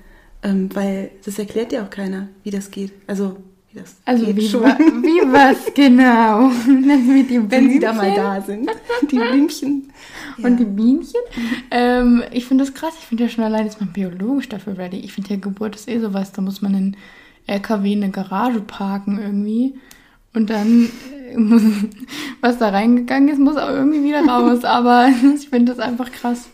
ähm, 0.42 0.74
weil 0.74 1.10
das 1.24 1.38
erklärt 1.38 1.72
ja 1.72 1.84
auch 1.84 1.90
keiner, 1.90 2.28
wie 2.44 2.50
das 2.50 2.70
geht. 2.70 2.92
Also, 3.06 3.36
das 3.74 3.96
Also 4.04 4.34
wie, 4.34 4.48
schon. 4.48 4.62
wa 4.62 4.78
wie 4.78 5.32
was 5.32 5.72
genau? 5.74 6.48
mit 6.66 7.30
die 7.30 7.50
Wenn 7.50 7.70
sie 7.70 7.78
da 7.78 7.92
mal 7.92 8.14
da 8.14 8.40
sind. 8.40 8.70
Die 9.10 9.18
Blümchen. 9.18 9.92
Ja. 10.38 10.48
Und 10.48 10.56
die 10.58 10.64
Bienchen. 10.64 11.20
Ähm, 11.70 12.22
ich 12.32 12.46
finde 12.46 12.64
das 12.64 12.74
krass. 12.74 12.94
Ich 12.98 13.06
finde 13.06 13.24
ja 13.24 13.30
schon 13.30 13.44
allein 13.44 13.66
ist 13.66 13.80
man 13.80 13.92
biologisch 13.92 14.48
dafür 14.48 14.76
ready. 14.78 14.98
Ich 14.98 15.12
finde 15.12 15.30
ja 15.30 15.36
Geburt 15.36 15.76
ist 15.76 15.88
eh 15.88 15.98
sowas. 16.00 16.32
Da 16.32 16.42
muss 16.42 16.62
man 16.62 16.74
in 16.74 16.96
LKW 17.46 17.92
in 17.92 18.02
eine 18.02 18.12
Garage 18.12 18.60
parken 18.60 19.18
irgendwie. 19.18 19.74
Und 20.32 20.50
dann 20.50 20.88
äh, 21.30 21.36
muss, 21.38 21.62
was 22.40 22.58
da 22.58 22.70
reingegangen 22.70 23.28
ist, 23.28 23.38
muss 23.38 23.56
auch 23.56 23.70
irgendwie 23.70 24.04
wieder 24.04 24.24
raus. 24.24 24.64
Aber 24.64 25.08
ich 25.34 25.48
finde 25.48 25.72
das 25.72 25.78
einfach 25.78 26.10
krass. 26.10 26.48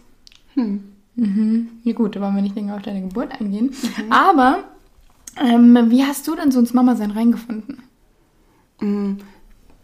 Hm. 0.54 0.84
Mhm. 1.16 1.68
Ja 1.84 1.92
gut, 1.92 2.16
da 2.16 2.20
wollen 2.20 2.34
wir 2.34 2.42
nicht 2.42 2.56
länger 2.56 2.76
auf 2.76 2.82
deine 2.82 3.02
Geburt 3.02 3.32
eingehen. 3.38 3.70
Aber 4.08 4.64
ähm, 5.40 5.90
wie 5.90 6.04
hast 6.04 6.26
du 6.28 6.34
denn 6.36 6.50
so 6.52 6.60
ins 6.60 6.72
Mama-Sein 6.74 7.10
reingefunden? 7.10 7.82
Mm, 8.80 9.14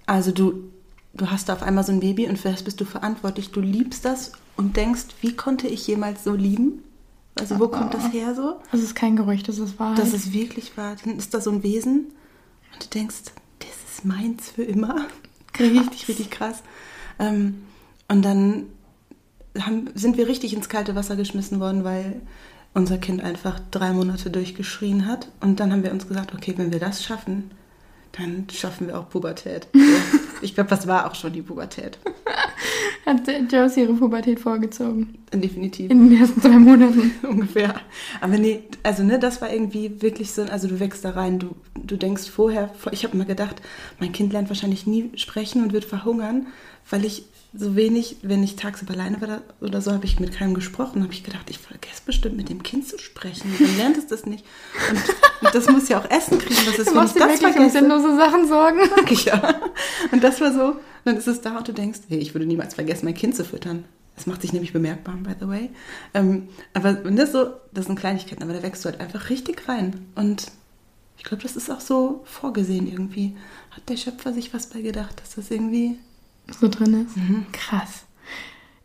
Also 0.06 0.30
du, 0.30 0.70
du 1.14 1.30
hast 1.30 1.48
da 1.48 1.54
auf 1.54 1.62
einmal 1.62 1.84
so 1.84 1.92
ein 1.92 2.00
Baby 2.00 2.26
und 2.28 2.38
für 2.38 2.50
das 2.50 2.62
bist 2.62 2.80
du 2.80 2.84
verantwortlich. 2.84 3.50
Du 3.50 3.60
liebst 3.60 4.04
das 4.04 4.32
und 4.56 4.76
denkst, 4.76 5.06
wie 5.20 5.34
konnte 5.34 5.66
ich 5.68 5.86
jemals 5.86 6.24
so 6.24 6.34
lieben? 6.34 6.82
Also 7.38 7.58
wo 7.60 7.68
kommt 7.68 7.92
das 7.92 8.12
her 8.12 8.34
so? 8.34 8.56
Das 8.72 8.80
ist 8.80 8.94
kein 8.94 9.16
Gerücht, 9.16 9.48
das 9.48 9.58
ist 9.58 9.78
Wahrheit. 9.78 9.98
Das 9.98 10.14
ist 10.14 10.32
wirklich 10.32 10.76
wahr. 10.76 10.96
Dann 11.04 11.18
ist 11.18 11.34
da 11.34 11.40
so 11.40 11.50
ein 11.50 11.62
Wesen 11.62 12.06
und 12.72 12.84
du 12.84 12.88
denkst, 12.88 13.16
das 13.58 13.68
ist 13.92 14.04
meins 14.04 14.50
für 14.50 14.62
immer. 14.62 15.06
Richtig, 15.58 16.06
richtig 16.08 16.30
krass. 16.30 16.62
Ähm, 17.18 17.62
und 18.08 18.22
dann 18.22 18.66
haben, 19.58 19.88
sind 19.94 20.18
wir 20.18 20.28
richtig 20.28 20.52
ins 20.52 20.68
kalte 20.68 20.94
Wasser 20.94 21.16
geschmissen 21.16 21.60
worden, 21.60 21.82
weil 21.82 22.20
unser 22.76 22.98
Kind 22.98 23.24
einfach 23.24 23.58
drei 23.70 23.92
Monate 23.92 24.28
durchgeschrien 24.30 25.06
hat. 25.06 25.28
Und 25.40 25.60
dann 25.60 25.72
haben 25.72 25.82
wir 25.82 25.92
uns 25.92 26.06
gesagt, 26.06 26.34
okay, 26.34 26.52
wenn 26.58 26.72
wir 26.72 26.78
das 26.78 27.02
schaffen, 27.02 27.50
dann 28.12 28.46
schaffen 28.52 28.86
wir 28.86 28.98
auch 28.98 29.08
Pubertät. 29.08 29.66
ich 30.42 30.54
glaube, 30.54 30.68
das 30.68 30.86
war 30.86 31.10
auch 31.10 31.14
schon 31.14 31.32
die 31.32 31.40
Pubertät. 31.40 31.98
Hat 33.06 33.22
Josie 33.50 33.82
ihre 33.82 33.94
Pubertät 33.94 34.40
vorgezogen? 34.40 35.16
Definitiv. 35.32 35.90
In 35.90 36.10
den 36.10 36.20
ersten 36.20 36.40
drei 36.40 36.58
Monaten. 36.58 37.12
Ungefähr. 37.22 37.76
Aber 38.20 38.36
nee, 38.36 38.64
also 38.82 39.04
ne, 39.04 39.18
das 39.18 39.40
war 39.40 39.50
irgendwie 39.50 40.02
wirklich 40.02 40.32
so, 40.32 40.42
also 40.42 40.68
du 40.68 40.78
wächst 40.78 41.04
da 41.04 41.10
rein, 41.10 41.38
du, 41.38 41.54
du 41.82 41.96
denkst 41.96 42.28
vorher, 42.28 42.74
ich 42.90 43.04
habe 43.04 43.14
immer 43.14 43.24
gedacht, 43.24 43.62
mein 44.00 44.12
Kind 44.12 44.34
lernt 44.34 44.50
wahrscheinlich 44.50 44.86
nie 44.86 45.12
sprechen 45.16 45.62
und 45.62 45.72
wird 45.72 45.86
verhungern, 45.86 46.48
weil 46.90 47.06
ich 47.06 47.24
so 47.58 47.74
wenig, 47.74 48.16
wenn 48.22 48.42
ich 48.42 48.56
tagsüber 48.56 48.94
alleine 48.94 49.20
war 49.20 49.40
oder 49.60 49.80
so, 49.80 49.92
habe 49.92 50.04
ich 50.04 50.20
mit 50.20 50.32
keinem 50.32 50.54
gesprochen, 50.54 51.02
habe 51.02 51.12
ich 51.12 51.24
gedacht, 51.24 51.48
ich 51.48 51.58
vergesse 51.58 52.02
bestimmt 52.04 52.36
mit 52.36 52.48
dem 52.48 52.62
Kind 52.62 52.86
zu 52.86 52.98
sprechen. 52.98 53.52
Dann 53.58 53.76
lernt 53.76 53.96
es 53.96 54.06
das 54.06 54.26
nicht. 54.26 54.44
Und, 54.90 54.98
und 55.46 55.54
das 55.54 55.68
muss 55.68 55.88
ja 55.88 55.98
auch 55.98 56.10
Essen 56.10 56.38
kriegen. 56.38 56.56
Was 56.66 56.78
ist, 56.78 56.90
Du 56.90 56.94
wenn 56.94 57.04
ich 57.04 57.12
dir 57.12 57.20
das 57.20 57.40
wirklich 57.40 57.56
um 57.56 57.70
sinnlose 57.70 58.16
Sachen 58.16 58.46
sorgen. 58.46 58.80
ja. 59.24 59.60
Und 60.12 60.22
das 60.22 60.40
war 60.40 60.52
so, 60.52 60.76
dann 61.04 61.16
ist 61.16 61.28
es 61.28 61.40
da 61.40 61.58
und 61.58 61.68
du 61.68 61.72
denkst, 61.72 62.00
hey, 62.08 62.18
ich 62.18 62.34
würde 62.34 62.46
niemals 62.46 62.74
vergessen, 62.74 63.06
mein 63.06 63.14
Kind 63.14 63.34
zu 63.34 63.44
füttern. 63.44 63.84
Das 64.16 64.26
macht 64.26 64.42
sich 64.42 64.52
nämlich 64.52 64.72
bemerkbar, 64.72 65.14
by 65.16 65.32
the 65.38 65.48
way. 65.48 65.70
Ähm, 66.14 66.48
aber 66.74 67.02
und 67.04 67.16
das 67.16 67.32
so, 67.32 67.50
das 67.72 67.86
sind 67.86 67.98
Kleinigkeiten, 67.98 68.42
aber 68.42 68.54
da 68.54 68.62
wächst 68.62 68.84
du 68.84 68.88
halt 68.88 69.00
einfach 69.00 69.30
richtig 69.30 69.68
rein. 69.68 70.06
Und 70.14 70.46
ich 71.18 71.24
glaube, 71.24 71.42
das 71.42 71.56
ist 71.56 71.70
auch 71.70 71.80
so 71.80 72.22
vorgesehen 72.24 72.86
irgendwie. 72.86 73.36
Hat 73.70 73.88
der 73.88 73.96
Schöpfer 73.96 74.32
sich 74.32 74.52
was 74.54 74.68
bei 74.68 74.80
gedacht, 74.80 75.20
dass 75.20 75.34
das 75.34 75.50
irgendwie. 75.50 75.98
So 76.50 76.68
drin 76.68 77.06
ist. 77.06 77.14
Krass. 77.52 78.04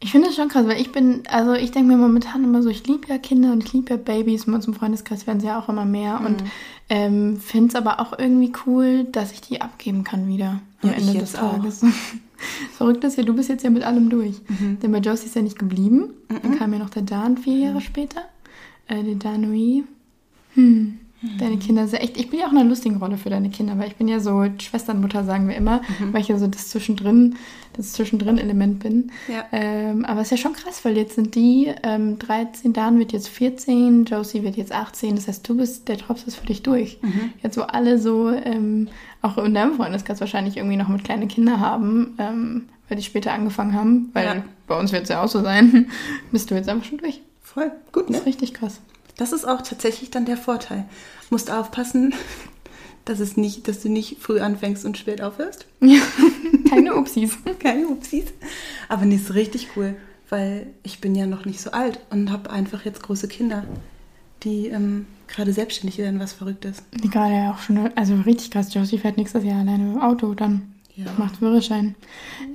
Ich 0.04 0.12
finde 0.12 0.30
es 0.30 0.36
schon 0.36 0.50
krass, 0.50 0.66
weil 0.66 0.82
ich 0.82 0.92
bin, 0.92 1.22
also 1.30 1.54
ich 1.54 1.72
denke 1.72 1.90
mir 1.90 1.98
momentan 1.98 2.44
immer 2.44 2.64
so, 2.64 2.70
ich 2.70 2.88
liebe 2.88 3.08
ja 3.08 3.20
Kinder 3.20 3.52
und 3.52 3.64
ich 3.64 3.72
liebe 3.72 3.92
ja 3.92 3.98
Babys. 3.98 4.46
Bei 4.46 4.54
uns 4.54 4.66
im 4.66 4.74
Freundeskreis 4.74 5.28
werden 5.28 5.40
sie 5.40 5.46
ja 5.46 5.60
auch 5.60 5.70
immer 5.70 5.86
mehr 5.86 6.22
und 6.26 6.44
ähm, 6.90 7.40
finde 7.40 7.70
es 7.70 7.76
aber 7.76 8.00
auch 8.00 8.18
irgendwie 8.18 8.52
cool, 8.66 9.04
dass 9.04 9.32
ich 9.32 9.42
die 9.42 9.62
abgeben 9.62 10.04
kann 10.04 10.28
wieder 10.28 10.60
am 10.82 10.90
Ja, 10.90 10.96
Ende 10.96 11.20
des. 11.20 11.34
Tages. 11.34 11.86
Verrückt 12.76 13.04
ist 13.04 13.18
ja, 13.18 13.24
du 13.24 13.36
bist 13.36 13.50
jetzt 13.50 13.64
ja 13.64 13.70
mit 13.70 13.84
allem 13.84 14.10
durch. 14.10 14.42
Denn 14.82 14.92
bei 14.92 14.98
Josie 14.98 15.28
ist 15.28 15.36
ja 15.36 15.44
nicht 15.44 15.60
geblieben. 15.60 16.10
Dann 16.28 16.58
kam 16.58 16.74
ja 16.74 16.80
noch 16.80 16.90
der 16.90 17.04
Dan 17.04 17.38
vier 17.38 17.58
Jahre 17.58 17.82
später. 17.82 18.22
Äh, 18.88 19.04
der 19.04 19.16
Danui. 19.16 19.84
Hm. 20.56 20.98
Deine 21.38 21.58
Kinder 21.58 21.88
sind 21.88 22.00
echt, 22.00 22.18
ich 22.18 22.30
bin 22.32 22.40
ja 22.40 22.48
auch 22.48 22.52
in 22.52 22.58
einer 22.58 22.68
lustigen 22.68 22.96
Rolle 22.98 23.16
für 23.18 23.30
deine 23.30 23.50
Kinder, 23.52 23.78
weil 23.78 23.88
ich 23.90 23.96
bin 23.96 24.08
ja 24.08 24.20
so 24.20 24.44
Schwesternmutter, 24.60 25.24
sagen 25.24 25.48
wir 25.48 25.56
immer, 25.56 25.82
weil 26.12 26.22
ich 26.22 26.30
ja 26.30 26.38
so 26.40 26.48
das 26.48 26.70
Zwischendrin, 26.70 27.36
das 27.74 27.94
Zwischendrin-Element 27.94 28.80
bin. 28.80 29.12
Ja. 29.28 29.46
Ähm, 29.52 30.04
aber 30.06 30.22
es 30.22 30.28
ist 30.28 30.32
ja 30.32 30.38
schon 30.38 30.54
krass, 30.54 30.84
weil 30.84 30.98
jetzt 30.98 31.14
sind 31.16 31.36
die 31.36 31.72
ähm, 31.84 32.18
13, 32.18 32.74
Dan 32.74 32.98
wird 32.98 33.12
jetzt 33.14 33.28
14, 33.30 34.06
Josie 34.06 34.42
wird 34.42 34.56
jetzt 34.58 34.72
18, 34.72 35.16
das 35.16 35.28
heißt, 35.28 35.48
du 35.48 35.58
bist, 35.58 35.88
der 35.90 35.98
Drops 35.98 36.24
ist 36.24 36.38
für 36.38 36.48
dich 36.48 36.64
durch. 36.64 36.98
Jetzt 37.44 37.56
wo 37.58 37.62
alle 37.62 38.00
so, 38.00 38.30
ähm, 38.32 38.88
auch 39.22 39.38
in 39.38 39.54
deinem 39.54 39.76
Freundeskreis 39.76 40.20
wahrscheinlich 40.22 40.58
irgendwie 40.58 40.78
noch 40.78 40.88
mit 40.88 41.04
kleinen 41.04 41.28
Kindern 41.28 41.60
haben, 41.60 42.16
ähm, 42.18 42.64
weil 42.90 42.98
die 42.98 43.04
später 43.04 43.32
angefangen 43.34 43.74
haben, 43.76 44.10
weil 44.14 44.26
Ja. 44.26 44.44
bei 44.68 44.80
uns 44.80 44.92
wird 44.92 45.04
es 45.04 45.10
ja 45.10 45.22
auch 45.24 45.28
so 45.30 45.42
sein, 45.42 45.86
bist 46.32 46.50
du 46.50 46.56
jetzt 46.56 46.68
einfach 46.68 46.86
schon 46.86 46.98
durch. 46.98 47.22
Voll 47.42 47.72
gut, 47.92 48.06
Das 48.06 48.10
ne? 48.12 48.18
ist 48.18 48.26
richtig 48.26 48.54
krass. 48.56 48.82
Das 49.22 49.34
ist 49.34 49.48
auch 49.48 49.62
tatsächlich 49.62 50.10
dann 50.10 50.26
der 50.26 50.36
Vorteil. 50.36 50.86
Musst 51.30 51.52
aufpassen, 51.52 52.16
dass, 53.06 53.20
es 53.20 53.38
nicht, 53.38 53.68
dass 53.68 53.84
du 53.84 53.88
nicht 53.88 54.18
früh 54.20 54.40
anfängst 54.40 54.84
und 54.84 54.98
spät 54.98 55.22
aufhörst. 55.22 55.68
Ja, 55.80 56.02
keine 56.72 56.96
Upsis. 56.96 57.38
Keine 57.60 57.88
Upsis. 57.88 58.26
Aber 58.90 59.06
nee, 59.06 59.18
ist 59.18 59.36
richtig 59.36 59.68
cool, 59.76 59.94
weil 60.30 60.66
ich 60.82 61.02
bin 61.02 61.14
ja 61.14 61.28
noch 61.28 61.46
nicht 61.46 61.62
so 61.62 61.70
alt 61.70 62.00
und 62.10 62.32
habe 62.32 62.50
einfach 62.50 62.84
jetzt 62.84 63.04
große 63.04 63.28
Kinder, 63.28 63.64
die 64.42 64.70
ähm, 64.70 65.06
gerade 65.28 65.54
selbstständig 65.54 66.00
werden, 66.00 66.20
was 66.20 66.34
verrückt 66.34 66.66
ist. 66.66 66.82
Die 66.92 67.10
gerade 67.12 67.36
ja 67.36 67.52
auch 67.52 67.60
schon, 67.60 67.96
also 67.96 68.16
richtig 68.26 68.50
krass. 68.50 68.74
Josie 68.74 68.98
fährt 68.98 69.18
nächstes 69.18 69.44
Jahr 69.44 69.60
alleine 69.60 69.84
im 69.84 70.02
Auto 70.02 70.34
dann. 70.34 70.74
Ja. 70.96 71.06
Macht 71.20 71.38
Führerschein. 71.38 71.94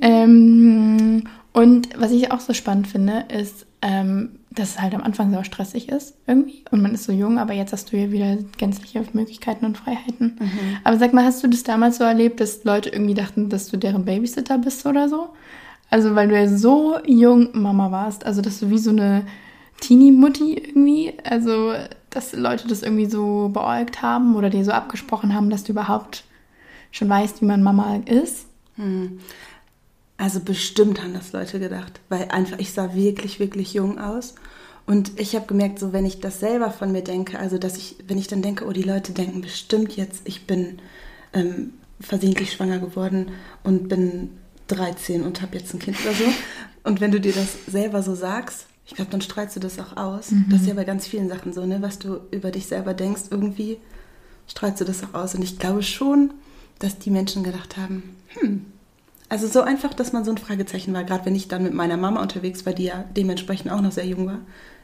Ähm, 0.01 1.29
und 1.53 1.89
was 1.97 2.11
ich 2.11 2.33
auch 2.33 2.41
so 2.41 2.55
spannend 2.55 2.89
finde, 2.89 3.27
ist, 3.33 3.67
ähm, 3.83 4.31
dass 4.57 4.71
es 4.71 4.81
halt 4.81 4.95
am 4.95 5.03
Anfang 5.03 5.33
so 5.33 5.43
stressig 5.45 5.89
ist 5.91 6.17
irgendwie. 6.27 6.65
Und 6.71 6.83
man 6.83 6.95
ist 6.95 7.05
so 7.05 7.13
jung, 7.13 7.39
aber 7.39 7.53
jetzt 7.53 7.73
hast 7.73 7.93
du 7.93 7.97
ja 7.97 8.11
wieder 8.11 8.37
gänzliche 8.57 9.05
Möglichkeiten 9.13 9.65
und 9.65 9.77
Freiheiten. 9.77 10.39
Aber 10.83 10.99
sag 10.99 11.13
mal, 11.13 11.25
hast 11.25 11.45
du 11.45 11.49
das 11.49 11.63
damals 11.63 11.99
so 11.99 12.05
erlebt, 12.05 12.41
dass 12.41 12.65
Leute 12.65 12.89
irgendwie 12.89 13.15
dachten, 13.15 13.49
dass 13.49 13.69
du 13.69 13.77
deren 13.77 14.05
Babysitter 14.05 14.59
bist 14.59 14.85
oder 14.87 15.09
so? 15.09 15.29
Also 15.91 16.15
weil 16.15 16.29
du 16.29 16.35
ja 16.35 16.49
so 16.49 16.97
jung 17.07 17.51
Mama 17.53 17.93
warst, 17.93 18.27
also 18.27 18.43
dass 18.43 18.59
du 18.59 18.71
wie 18.71 18.79
so 18.79 18.91
eine 18.91 19.25
Teenie-Mutti 19.81 20.55
irgendwie, 20.55 21.13
also 21.23 21.75
dass 22.11 22.33
Leute 22.33 22.67
das 22.67 22.83
irgendwie 22.83 23.07
so 23.07 23.51
beäugt 23.53 24.01
haben 24.03 24.35
oder 24.37 24.49
dir 24.49 24.65
so 24.65 24.73
abgesprochen 24.73 25.35
haben, 25.35 25.51
dass 25.51 25.65
du 25.65 25.73
überhaupt 25.73 26.25
schon 26.91 27.09
weißt, 27.09 27.43
wie 27.43 27.47
man 27.47 27.63
Mama 27.63 28.01
ist. 28.07 28.47
Also 30.19 30.41
bestimmt 30.41 31.03
haben 31.03 31.13
das 31.13 31.33
Leute 31.33 31.61
gedacht, 31.61 32.01
weil 32.09 32.29
einfach 32.31 32.59
ich 32.59 32.73
sah 32.73 32.95
wirklich, 32.95 33.39
wirklich 33.39 33.75
jung 33.75 33.99
aus. 33.99 34.35
Und 34.87 35.19
ich 35.21 35.35
habe 35.35 35.47
gemerkt, 35.47 35.79
so 35.79 35.93
wenn 35.93 36.07
ich 36.07 36.21
das 36.21 36.41
selber 36.41 36.71
von 36.71 36.93
mir 36.93 37.03
denke, 37.03 37.39
also 37.39 37.59
dass 37.59 37.77
ich, 37.77 37.97
wenn 38.07 38.19
ich 38.19 38.29
dann 38.29 38.41
denke, 38.41 38.67
oh, 38.67 38.73
die 38.73 38.83
Leute 38.83 39.13
denken 39.13 39.41
bestimmt 39.41 39.97
jetzt, 39.97 40.23
ich 40.25 40.47
bin 40.47 40.79
ähm, 41.33 41.75
versehentlich 42.01 42.53
schwanger 42.53 42.79
geworden 42.79 43.33
und 43.65 43.89
bin 43.89 44.31
13 44.69 45.23
und 45.23 45.43
habe 45.43 45.57
jetzt 45.57 45.75
ein 45.75 45.81
Kind 45.81 45.99
oder 46.03 46.15
so. 46.15 46.25
Und 46.85 47.01
wenn 47.01 47.11
du 47.11 47.21
dir 47.21 47.33
das 47.33 47.67
selber 47.67 48.03
so 48.03 48.15
sagst, 48.15 48.67
ich 48.87 48.95
glaube, 48.95 49.11
dann 49.11 49.21
strahlst 49.21 49.57
du 49.57 49.61
das 49.61 49.81
auch 49.81 49.97
aus. 49.97 50.33
Das 50.49 50.61
ist 50.61 50.69
ja 50.69 50.75
bei 50.75 50.85
ganz 50.85 51.09
vielen 51.09 51.29
Sachen 51.29 51.53
so, 51.53 51.67
ne? 51.67 51.83
Was 51.83 51.99
du 51.99 52.21
über 52.31 52.53
dich 52.53 52.67
selber 52.67 52.95
denkst, 52.95 53.23
irgendwie 53.31 53.79
strahlst 54.47 54.81
du 54.81 54.85
das 54.85 55.03
auch 55.03 55.15
aus. 55.15 55.35
Und 55.35 55.43
ich 55.43 55.59
glaube 55.59 55.83
schon, 55.83 56.33
dass 56.79 56.99
die 56.99 57.11
Menschen 57.11 57.43
gedacht 57.43 57.77
haben, 57.77 58.15
hm, 58.29 58.67
also 59.29 59.47
so 59.47 59.63
einfach, 59.63 59.95
dass 59.95 60.13
man 60.13 60.25
so 60.25 60.31
ein 60.31 60.39
Fragezeichen 60.39 60.93
war. 60.95 61.05
Gerade 61.05 61.27
wenn 61.27 61.35
ich 61.35 61.49
dann 61.49 61.63
mit 61.63 61.75
meiner 61.75 61.97
Mama 61.97 62.23
unterwegs 62.23 62.65
war, 62.67 62.73
die 62.73 62.85
ja 62.85 63.05
dementsprechend 63.17 63.71
auch 63.73 63.81
noch 63.81 63.93
sehr 63.93 64.07
jung 64.07 64.27
war, 64.27 64.39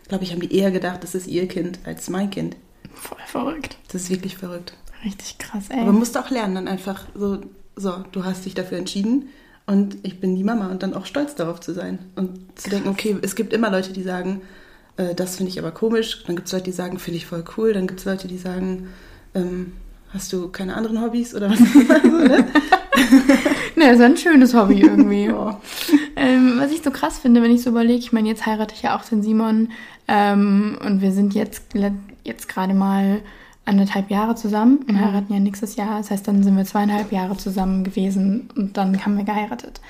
glaube 0.08 0.24
ich, 0.24 0.32
haben 0.32 0.40
die 0.40 0.54
eher 0.54 0.70
gedacht, 0.70 1.02
das 1.02 1.14
ist 1.14 1.26
ihr 1.26 1.46
Kind 1.48 1.78
als 1.84 2.10
mein 2.10 2.30
Kind. 2.30 2.56
Voll 2.94 3.18
verrückt. 3.26 3.78
Das 3.88 4.02
ist 4.02 4.10
wirklich 4.10 4.36
verrückt. 4.36 4.74
Richtig 5.04 5.38
krass, 5.38 5.64
ey. 5.70 5.78
Aber 5.78 5.86
man 5.86 5.98
musste 5.98 6.20
auch 6.20 6.30
lernen, 6.30 6.54
dann 6.54 6.68
einfach 6.68 7.06
so, 7.14 7.40
so, 7.76 8.04
du 8.12 8.24
hast 8.24 8.44
dich 8.44 8.54
dafür 8.54 8.78
entschieden 8.78 9.28
und 9.66 9.96
ich 10.02 10.20
bin 10.20 10.36
die 10.36 10.44
Mama 10.44 10.70
und 10.70 10.82
dann 10.82 10.94
auch 10.94 11.06
stolz 11.06 11.34
darauf 11.34 11.60
zu 11.60 11.72
sein. 11.72 11.98
Und 12.16 12.58
zu 12.58 12.70
denken, 12.70 12.88
okay, 12.88 13.16
es 13.22 13.34
gibt 13.34 13.52
immer 13.52 13.70
Leute, 13.70 13.92
die 13.92 14.02
sagen, 14.02 14.42
äh, 14.96 15.14
das 15.14 15.36
finde 15.36 15.50
ich 15.50 15.58
aber 15.58 15.70
komisch. 15.70 16.24
Dann 16.26 16.36
gibt 16.36 16.46
es 16.46 16.52
Leute, 16.52 16.64
die 16.64 16.72
sagen, 16.72 16.98
finde 16.98 17.16
ich 17.16 17.26
voll 17.26 17.44
cool. 17.56 17.72
Dann 17.72 17.86
gibt 17.86 18.00
es 18.00 18.06
Leute, 18.06 18.28
die 18.28 18.38
sagen, 18.38 18.88
ähm, 19.34 19.72
hast 20.12 20.32
du 20.32 20.48
keine 20.48 20.76
anderen 20.76 21.00
Hobbys 21.00 21.34
oder 21.34 21.50
was? 21.50 21.58
so, 22.02 22.08
ne? 22.08 22.44
Ne, 23.76 23.90
ist 23.90 24.00
ein 24.00 24.16
schönes 24.16 24.54
Hobby 24.54 24.80
irgendwie. 24.80 25.22
Ja. 25.32 25.60
ähm, 26.16 26.56
was 26.58 26.72
ich 26.72 26.82
so 26.82 26.90
krass 26.90 27.18
finde, 27.18 27.42
wenn 27.42 27.50
ich 27.50 27.62
so 27.62 27.70
überlege, 27.70 27.98
ich 27.98 28.12
meine, 28.12 28.28
jetzt 28.28 28.44
heirate 28.44 28.74
ich 28.74 28.82
ja 28.82 28.96
auch 28.96 29.04
den 29.04 29.22
Simon 29.22 29.70
ähm, 30.08 30.78
und 30.84 31.00
wir 31.00 31.12
sind 31.12 31.34
jetzt, 31.34 31.64
jetzt 32.24 32.48
gerade 32.48 32.74
mal 32.74 33.20
anderthalb 33.64 34.10
Jahre 34.10 34.34
zusammen 34.34 34.84
und 34.88 35.00
heiraten 35.00 35.32
ja 35.32 35.40
nächstes 35.40 35.76
Jahr. 35.76 35.98
Das 35.98 36.10
heißt, 36.10 36.26
dann 36.26 36.42
sind 36.42 36.56
wir 36.56 36.64
zweieinhalb 36.64 37.12
Jahre 37.12 37.36
zusammen 37.36 37.84
gewesen 37.84 38.48
und 38.56 38.76
dann 38.76 39.04
haben 39.04 39.16
wir 39.16 39.24
geheiratet. 39.24 39.80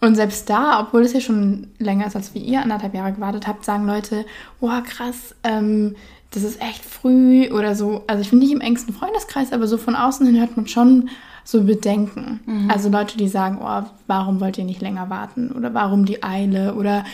Und 0.00 0.14
selbst 0.14 0.48
da, 0.48 0.80
obwohl 0.80 1.02
es 1.02 1.12
ja 1.12 1.20
schon 1.20 1.68
länger 1.78 2.06
ist, 2.06 2.16
als 2.16 2.34
wie 2.34 2.40
ihr 2.40 2.62
anderthalb 2.62 2.94
Jahre 2.94 3.12
gewartet 3.12 3.46
habt, 3.46 3.64
sagen 3.64 3.86
Leute, 3.86 4.24
wow, 4.60 4.82
krass, 4.82 5.34
ähm, 5.44 5.94
das 6.30 6.42
ist 6.42 6.60
echt 6.60 6.84
früh 6.84 7.48
oder 7.50 7.74
so. 7.74 8.04
Also 8.06 8.22
ich 8.22 8.30
bin 8.30 8.38
nicht 8.38 8.52
im 8.52 8.60
engsten 8.60 8.94
Freundeskreis, 8.94 9.52
aber 9.52 9.66
so 9.66 9.78
von 9.78 9.96
außen 9.96 10.26
hin 10.26 10.38
hört 10.38 10.56
man 10.56 10.66
schon 10.66 11.08
so 11.44 11.64
Bedenken. 11.64 12.40
Also 12.68 12.88
Leute, 12.88 13.16
die 13.16 13.28
sagen, 13.28 13.58
oh, 13.60 13.82
warum 14.06 14.40
wollt 14.40 14.56
ihr 14.56 14.64
nicht 14.64 14.80
länger 14.80 15.10
warten? 15.10 15.50
Oder 15.50 15.74
warum 15.74 16.04
die 16.04 16.22
Eile? 16.22 16.74
Oder 16.74 17.04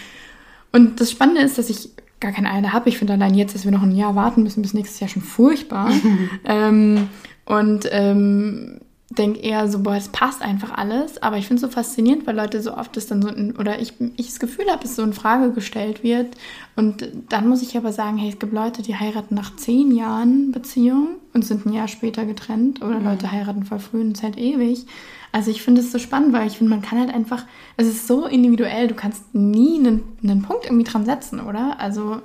und 0.72 1.00
das 1.00 1.10
Spannende 1.10 1.40
ist, 1.40 1.56
dass 1.56 1.70
ich 1.70 1.90
gar 2.20 2.32
keine 2.32 2.50
Eile 2.50 2.72
habe. 2.72 2.88
Ich 2.88 2.98
finde 2.98 3.14
allein 3.14 3.34
jetzt, 3.34 3.54
dass 3.54 3.64
wir 3.64 3.72
noch 3.72 3.82
ein 3.82 3.96
Jahr 3.96 4.14
warten 4.14 4.42
müssen 4.42 4.62
bis 4.62 4.74
nächstes 4.74 5.00
Jahr 5.00 5.08
schon 5.08 5.22
furchtbar. 5.22 5.90
ähm, 6.44 7.08
und 7.46 7.88
ähm, 7.90 8.80
denke 9.10 9.38
eher 9.38 9.68
so, 9.68 9.78
boah, 9.80 9.94
es 9.94 10.08
passt 10.08 10.42
einfach 10.42 10.76
alles. 10.76 11.22
Aber 11.22 11.36
ich 11.36 11.46
finde 11.46 11.64
es 11.64 11.70
so 11.70 11.74
faszinierend, 11.74 12.26
weil 12.26 12.36
Leute 12.36 12.60
so 12.60 12.74
oft 12.74 12.96
das 12.96 13.06
dann 13.06 13.22
so, 13.22 13.28
oder 13.58 13.78
ich, 13.78 13.94
ich 14.16 14.26
das 14.26 14.40
Gefühl 14.40 14.66
habe, 14.70 14.84
es 14.84 14.96
so 14.96 15.02
in 15.02 15.12
Frage 15.12 15.52
gestellt 15.52 16.02
wird. 16.02 16.36
Und 16.74 17.08
dann 17.28 17.48
muss 17.48 17.62
ich 17.62 17.76
aber 17.76 17.92
sagen, 17.92 18.16
hey, 18.16 18.30
es 18.30 18.38
gibt 18.38 18.52
Leute, 18.52 18.82
die 18.82 18.96
heiraten 18.96 19.34
nach 19.34 19.54
zehn 19.56 19.94
Jahren 19.94 20.50
Beziehung 20.50 21.16
und 21.32 21.44
sind 21.44 21.66
ein 21.66 21.72
Jahr 21.72 21.88
später 21.88 22.24
getrennt. 22.24 22.82
Oder 22.82 23.00
Leute 23.00 23.30
heiraten 23.30 23.64
voll 23.64 23.78
früh 23.78 24.00
und 24.00 24.16
es 24.16 24.22
halt 24.22 24.38
ewig. 24.38 24.86
Also 25.30 25.50
ich 25.50 25.62
finde 25.62 25.82
es 25.82 25.92
so 25.92 25.98
spannend, 25.98 26.32
weil 26.32 26.46
ich 26.46 26.58
finde, 26.58 26.70
man 26.70 26.82
kann 26.82 26.98
halt 26.98 27.14
einfach, 27.14 27.44
es 27.76 27.86
ist 27.86 28.06
so 28.06 28.26
individuell, 28.26 28.88
du 28.88 28.94
kannst 28.94 29.34
nie 29.34 29.78
einen, 29.78 30.02
einen 30.22 30.42
Punkt 30.42 30.64
irgendwie 30.64 30.84
dran 30.84 31.04
setzen, 31.04 31.40
oder? 31.40 31.78
Also 31.78 32.22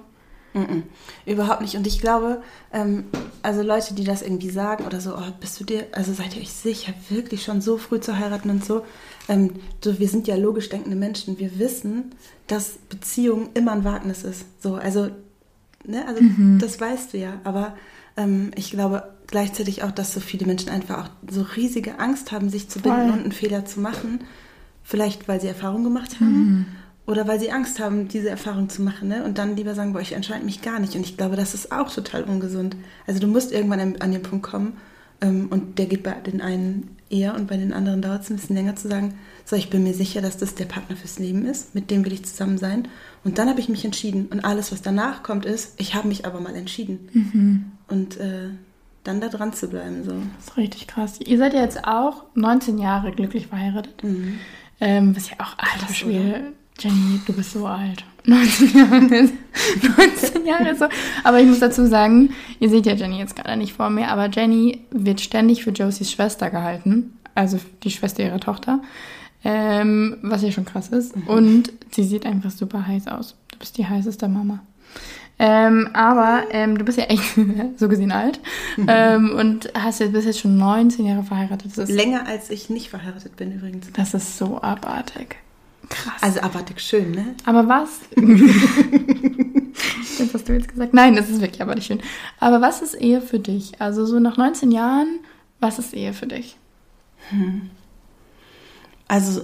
Mm 0.54 0.84
überhaupt 1.26 1.62
nicht. 1.62 1.76
Und 1.76 1.88
ich 1.88 2.00
glaube, 2.00 2.42
ähm, 2.74 3.06
also 3.42 3.62
Leute, 3.62 3.94
die 3.94 4.04
das 4.04 4.22
irgendwie 4.22 4.50
sagen 4.50 4.86
oder 4.86 5.00
so, 5.00 5.16
oh, 5.16 5.32
bist 5.40 5.60
du 5.60 5.64
dir, 5.64 5.86
also 5.92 6.14
seid 6.14 6.36
ihr 6.36 6.42
euch 6.42 6.52
sicher, 6.52 6.94
wirklich 7.10 7.44
schon 7.44 7.62
so 7.62 7.78
früh 7.78 8.00
zu 8.00 8.18
heiraten 8.18 8.50
und 8.50 8.66
so. 8.66 8.84
Ähm, 9.30 9.52
so 9.84 10.00
wir 10.00 10.08
sind 10.08 10.28
ja 10.28 10.36
logisch 10.36 10.70
denkende 10.70 10.98
Menschen. 10.98 11.40
Wir 11.40 11.58
wissen, 11.60 12.16
dass 12.48 12.80
Beziehung 12.90 13.50
immer 13.54 13.72
ein 13.72 13.84
Wagnis 13.84 14.24
ist. 14.24 14.46
So, 14.62 14.76
also, 14.76 15.10
ne, 15.86 16.06
also 16.08 16.22
Mhm. 16.22 16.60
das 16.60 16.80
weißt 16.82 17.14
du 17.14 17.18
ja. 17.18 17.40
Aber 17.44 17.76
ähm, 18.18 18.52
ich 18.56 18.72
glaube 18.72 19.04
gleichzeitig 19.28 19.84
auch, 19.84 19.92
dass 19.92 20.14
so 20.14 20.20
viele 20.20 20.46
Menschen 20.46 20.70
einfach 20.70 21.06
auch 21.06 21.10
so 21.30 21.46
riesige 21.56 22.00
Angst 22.00 22.32
haben, 22.32 22.50
sich 22.50 22.68
zu 22.68 22.80
binden 22.80 23.08
Voll. 23.08 23.12
und 23.12 23.24
einen 23.24 23.32
Fehler 23.32 23.66
zu 23.66 23.80
machen. 23.80 24.20
Vielleicht, 24.84 25.28
weil 25.28 25.40
sie 25.40 25.48
Erfahrung 25.48 25.84
gemacht 25.84 26.20
haben. 26.20 26.34
Mhm. 26.38 26.66
Oder 27.12 27.28
weil 27.28 27.42
sie 27.42 27.52
Angst 27.52 27.82
haben, 27.82 28.08
diese 28.08 28.30
Erfahrung 28.30 28.70
zu 28.70 28.82
machen, 28.82 29.10
ne? 29.10 29.26
Und 29.26 29.38
dann 29.38 29.58
lieber 29.58 29.76
sagen, 29.76 29.92
boah, 29.92 30.00
ich 30.00 30.14
entscheide 30.14 30.46
mich 30.46 30.62
gar 30.62 30.80
nicht. 30.80 30.96
Und 30.96 31.02
ich 31.02 31.18
glaube, 31.18 31.36
das 31.36 31.54
ist 31.54 31.74
auch 31.74 31.94
total 31.94 32.24
ungesund. 32.24 32.78
Also 33.06 33.20
du 33.20 33.28
musst 33.28 33.52
irgendwann 33.52 33.98
an, 34.00 34.12
den 34.14 34.22
Punkt 34.22 34.46
kommen, 34.46 34.78
ähm, 35.20 35.48
und 35.50 35.78
der 35.78 35.88
geht 35.88 36.04
bei 36.04 36.14
den 36.14 36.40
einen 36.40 36.96
eher 37.10 37.36
und 37.36 37.48
bei 37.48 37.58
den 37.58 37.74
anderen 37.74 38.02
dauert 38.02 38.22
es 38.22 38.30
ein 38.30 38.38
bisschen 38.38 38.56
länger 38.56 38.78
zu 38.78 38.88
sagen, 38.88 39.16
so, 39.44 39.58
ich 39.58 39.70
bin 39.70 39.84
mir 39.84 39.94
sicher, 39.94 40.22
dass 40.22 40.38
das 40.38 40.56
der 40.56 40.64
Partner 40.64 40.96
fürs 40.96 41.20
Leben 41.20 41.46
ist, 41.46 41.76
mit 41.76 41.92
dem 41.92 42.06
will 42.06 42.14
ich 42.14 42.24
zusammen 42.24 42.58
sein. 42.58 42.88
Und 43.26 43.40
dann 43.40 43.50
habe 43.50 43.60
ich 43.60 43.68
mich 43.68 43.84
entschieden. 43.84 44.28
Und 44.28 44.46
alles, 44.46 44.72
was 44.72 44.82
danach 44.82 45.22
kommt, 45.22 45.44
ist, 45.46 45.74
ich 45.82 45.94
habe 45.96 46.08
mich 46.08 46.26
aber 46.26 46.40
mal 46.40 46.56
entschieden. 46.56 47.10
Mhm. 47.12 47.72
Und 47.90 48.22
äh, 48.22 48.52
dann 49.04 49.20
da 49.20 49.28
dran 49.28 49.52
zu 49.52 49.68
bleiben, 49.68 50.06
so. 50.06 50.14
Das 50.38 50.48
ist 50.48 50.56
richtig 50.56 50.88
krass. 50.88 51.20
Ihr 51.20 51.38
seid 51.38 51.54
ja 51.54 51.60
jetzt 51.60 51.84
auch 51.84 52.24
19 52.36 52.78
Jahre 52.78 53.12
glücklich 53.12 53.48
verheiratet. 53.48 54.02
Mhm. 54.02 54.40
Ähm, 54.80 55.14
was 55.14 55.30
ja 55.30 55.36
auch, 55.40 55.58
alter 55.58 55.88
Krass, 55.88 55.98
Schwede. 55.98 56.54
Jenny, 56.82 57.22
du 57.28 57.34
bist 57.34 57.52
so 57.52 57.68
alt. 57.68 58.04
19 58.26 58.78
Jahre 58.78 59.16
ist, 59.16 59.34
19 59.98 60.46
Jahre 60.46 60.76
so. 60.76 60.86
Aber 61.24 61.40
ich 61.40 61.48
muss 61.48 61.60
dazu 61.60 61.86
sagen, 61.86 62.32
ihr 62.60 62.70
seht 62.70 62.86
ja 62.86 62.94
Jenny 62.94 63.20
jetzt 63.20 63.36
gerade 63.36 63.56
nicht 63.56 63.74
vor 63.74 63.90
mir, 63.90 64.10
aber 64.10 64.30
Jenny 64.30 64.82
wird 64.92 65.22
ständig 65.22 65.64
für 65.64 65.72
Josies 65.72 66.12
Schwester 66.12 66.50
gehalten. 66.50 67.18
Also 67.36 67.60
die 67.84 67.92
Schwester 67.92 68.24
ihrer 68.24 68.40
Tochter. 68.40 68.82
Ähm, 69.44 70.18
was 70.22 70.42
ja 70.42 70.52
schon 70.52 70.66
krass 70.66 70.90
ist. 70.90 71.14
Und 71.28 71.72
sie 71.92 72.04
sieht 72.04 72.26
einfach 72.26 72.52
super 72.52 72.88
heiß 72.88 73.08
aus. 73.08 73.36
Du 73.52 73.60
bist 73.60 73.78
die 73.78 73.88
heißeste 73.88 74.28
Mama. 74.28 74.60
Ähm, 75.40 75.90
aber 75.94 76.44
ähm, 76.52 76.78
du 76.78 76.86
bist 76.86 77.00
ja 77.00 77.06
echt 77.06 77.24
so 77.78 77.90
gesehen 77.90 78.12
alt. 78.12 78.40
Ähm, 78.88 79.36
und 79.36 79.72
hast 79.74 80.00
jetzt, 80.00 80.14
bist 80.14 80.28
jetzt 80.28 80.40
schon 80.40 80.58
19 80.58 81.06
Jahre 81.06 81.24
verheiratet. 81.24 81.76
Länger 81.90 82.28
als 82.28 82.50
ich 82.50 82.70
nicht 82.70 82.90
verheiratet 82.90 83.36
bin 83.36 83.52
übrigens. 83.52 83.92
das 83.94 84.14
ist 84.14 84.38
so 84.38 84.62
abartig. 84.62 85.38
Krass. 85.92 86.24
Also 86.24 86.40
abartig 86.40 86.80
schön, 86.80 87.12
ne? 87.12 87.36
Aber 87.46 87.68
was? 87.68 88.00
das 90.18 90.34
hast 90.34 90.50
du 90.50 90.54
jetzt 90.54 90.70
gesagt. 90.70 90.94
Nein, 90.94 91.16
das 91.16 91.30
ist 91.30 91.42
wirklich 91.42 91.62
aber 91.62 91.76
nicht 91.76 91.86
schön. 91.86 92.02
Aber 92.40 92.62
was 92.62 92.82
ist 92.82 92.96
Ehe 92.96 93.22
für 93.22 93.40
dich? 93.40 93.80
Also 93.80 94.06
so 94.06 94.20
nach 94.20 94.38
19 94.38 94.72
Jahren, 94.72 95.20
was 95.60 95.80
ist 95.80 95.94
Ehe 95.94 96.14
für 96.14 96.28
dich? 96.28 96.58
Also 99.08 99.42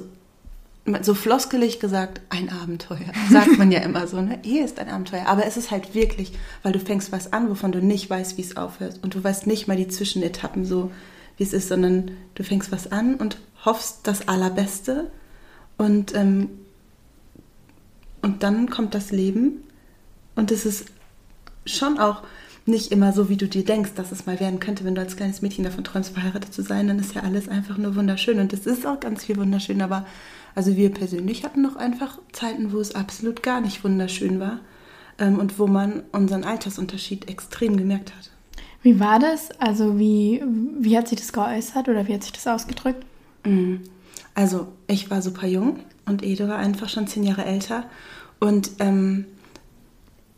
so 1.01 1.13
floskelig 1.13 1.79
gesagt, 1.79 2.21
ein 2.29 2.49
Abenteuer. 2.49 3.11
Sagt 3.29 3.57
man 3.57 3.71
ja 3.71 3.81
immer 3.81 4.07
so, 4.07 4.21
ne? 4.21 4.39
Ehe 4.43 4.63
ist 4.63 4.79
ein 4.79 4.89
Abenteuer. 4.89 5.27
Aber 5.27 5.45
es 5.45 5.57
ist 5.57 5.69
halt 5.69 5.93
wirklich, 5.93 6.31
weil 6.63 6.71
du 6.71 6.79
fängst 6.79 7.11
was 7.11 7.33
an, 7.33 7.49
wovon 7.49 7.73
du 7.73 7.81
nicht 7.81 8.09
weißt, 8.09 8.37
wie 8.37 8.41
es 8.41 8.55
aufhört. 8.55 8.99
Und 9.01 9.15
du 9.15 9.23
weißt 9.23 9.47
nicht 9.47 9.67
mal 9.67 9.77
die 9.77 9.89
Zwischenetappen 9.89 10.65
so, 10.65 10.91
wie 11.35 11.43
es 11.43 11.53
ist, 11.53 11.67
sondern 11.67 12.11
du 12.35 12.43
fängst 12.43 12.71
was 12.71 12.91
an 12.91 13.15
und 13.15 13.37
hoffst 13.65 14.07
das 14.07 14.29
Allerbeste. 14.29 15.11
Und, 15.77 16.15
ähm, 16.15 16.49
und 18.21 18.43
dann 18.43 18.69
kommt 18.69 18.93
das 18.95 19.11
Leben. 19.11 19.63
Und 20.35 20.51
es 20.51 20.65
ist 20.65 20.85
schon 21.65 21.99
auch 21.99 22.23
nicht 22.65 22.91
immer 22.91 23.13
so, 23.13 23.29
wie 23.29 23.37
du 23.37 23.47
dir 23.47 23.63
denkst, 23.63 23.91
dass 23.95 24.11
es 24.11 24.25
mal 24.25 24.39
werden 24.39 24.59
könnte, 24.59 24.83
wenn 24.83 24.95
du 24.95 25.01
als 25.01 25.15
kleines 25.15 25.41
Mädchen 25.41 25.63
davon 25.63 25.83
träumst, 25.83 26.13
verheiratet 26.13 26.53
zu 26.53 26.61
sein, 26.61 26.87
dann 26.87 26.99
ist 26.99 27.15
ja 27.15 27.23
alles 27.23 27.47
einfach 27.47 27.77
nur 27.77 27.95
wunderschön. 27.95 28.39
Und 28.39 28.51
es 28.51 28.65
ist 28.65 28.85
auch 28.85 28.99
ganz 28.99 29.23
viel 29.23 29.37
wunderschön, 29.37 29.81
aber 29.81 30.05
also 30.53 30.75
wir 30.75 30.91
persönlich 30.91 31.45
hatten 31.45 31.61
noch 31.61 31.75
einfach 31.75 32.19
Zeiten, 32.33 32.73
wo 32.73 32.79
es 32.79 32.93
absolut 32.93 33.41
gar 33.41 33.61
nicht 33.61 33.83
wunderschön 33.83 34.39
war 34.39 34.59
ähm, 35.17 35.39
und 35.39 35.59
wo 35.59 35.67
man 35.67 36.03
unseren 36.11 36.43
Altersunterschied 36.43 37.29
extrem 37.29 37.77
gemerkt 37.77 38.13
hat. 38.15 38.31
Wie 38.81 38.99
war 38.99 39.19
das? 39.19 39.51
Also 39.59 39.97
wie, 39.97 40.43
wie 40.79 40.97
hat 40.97 41.07
sich 41.07 41.19
das 41.19 41.31
geäußert 41.33 41.87
oder 41.89 42.07
wie 42.07 42.13
hat 42.13 42.23
sich 42.23 42.33
das 42.33 42.47
ausgedrückt? 42.47 43.05
Mhm. 43.45 43.81
Also 44.33 44.67
ich 44.87 45.09
war 45.09 45.21
super 45.21 45.47
jung 45.47 45.79
und 46.05 46.23
Ede 46.23 46.47
war 46.47 46.57
einfach 46.57 46.89
schon 46.89 47.07
zehn 47.07 47.23
Jahre 47.23 47.45
älter 47.45 47.85
und 48.39 48.71
ähm, 48.79 49.25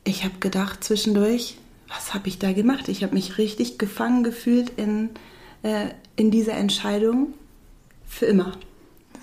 ich 0.04 0.24
habe 0.24 0.40
gedacht 0.40 0.84
zwischendurch, 0.84 1.58
was 1.88 2.14
habe 2.14 2.28
ich 2.28 2.40
da 2.40 2.54
gemacht? 2.54 2.88
Ich 2.88 3.04
habe 3.04 3.14
mich 3.14 3.38
richtig 3.38 3.78
gefangen 3.78 4.24
gefühlt 4.24 4.72
in, 4.78 5.10
äh, 5.64 5.88
in 6.16 6.32
dieser 6.32 6.54
Entscheidung 6.54 7.34
für 8.08 8.26
immer. 8.26 8.54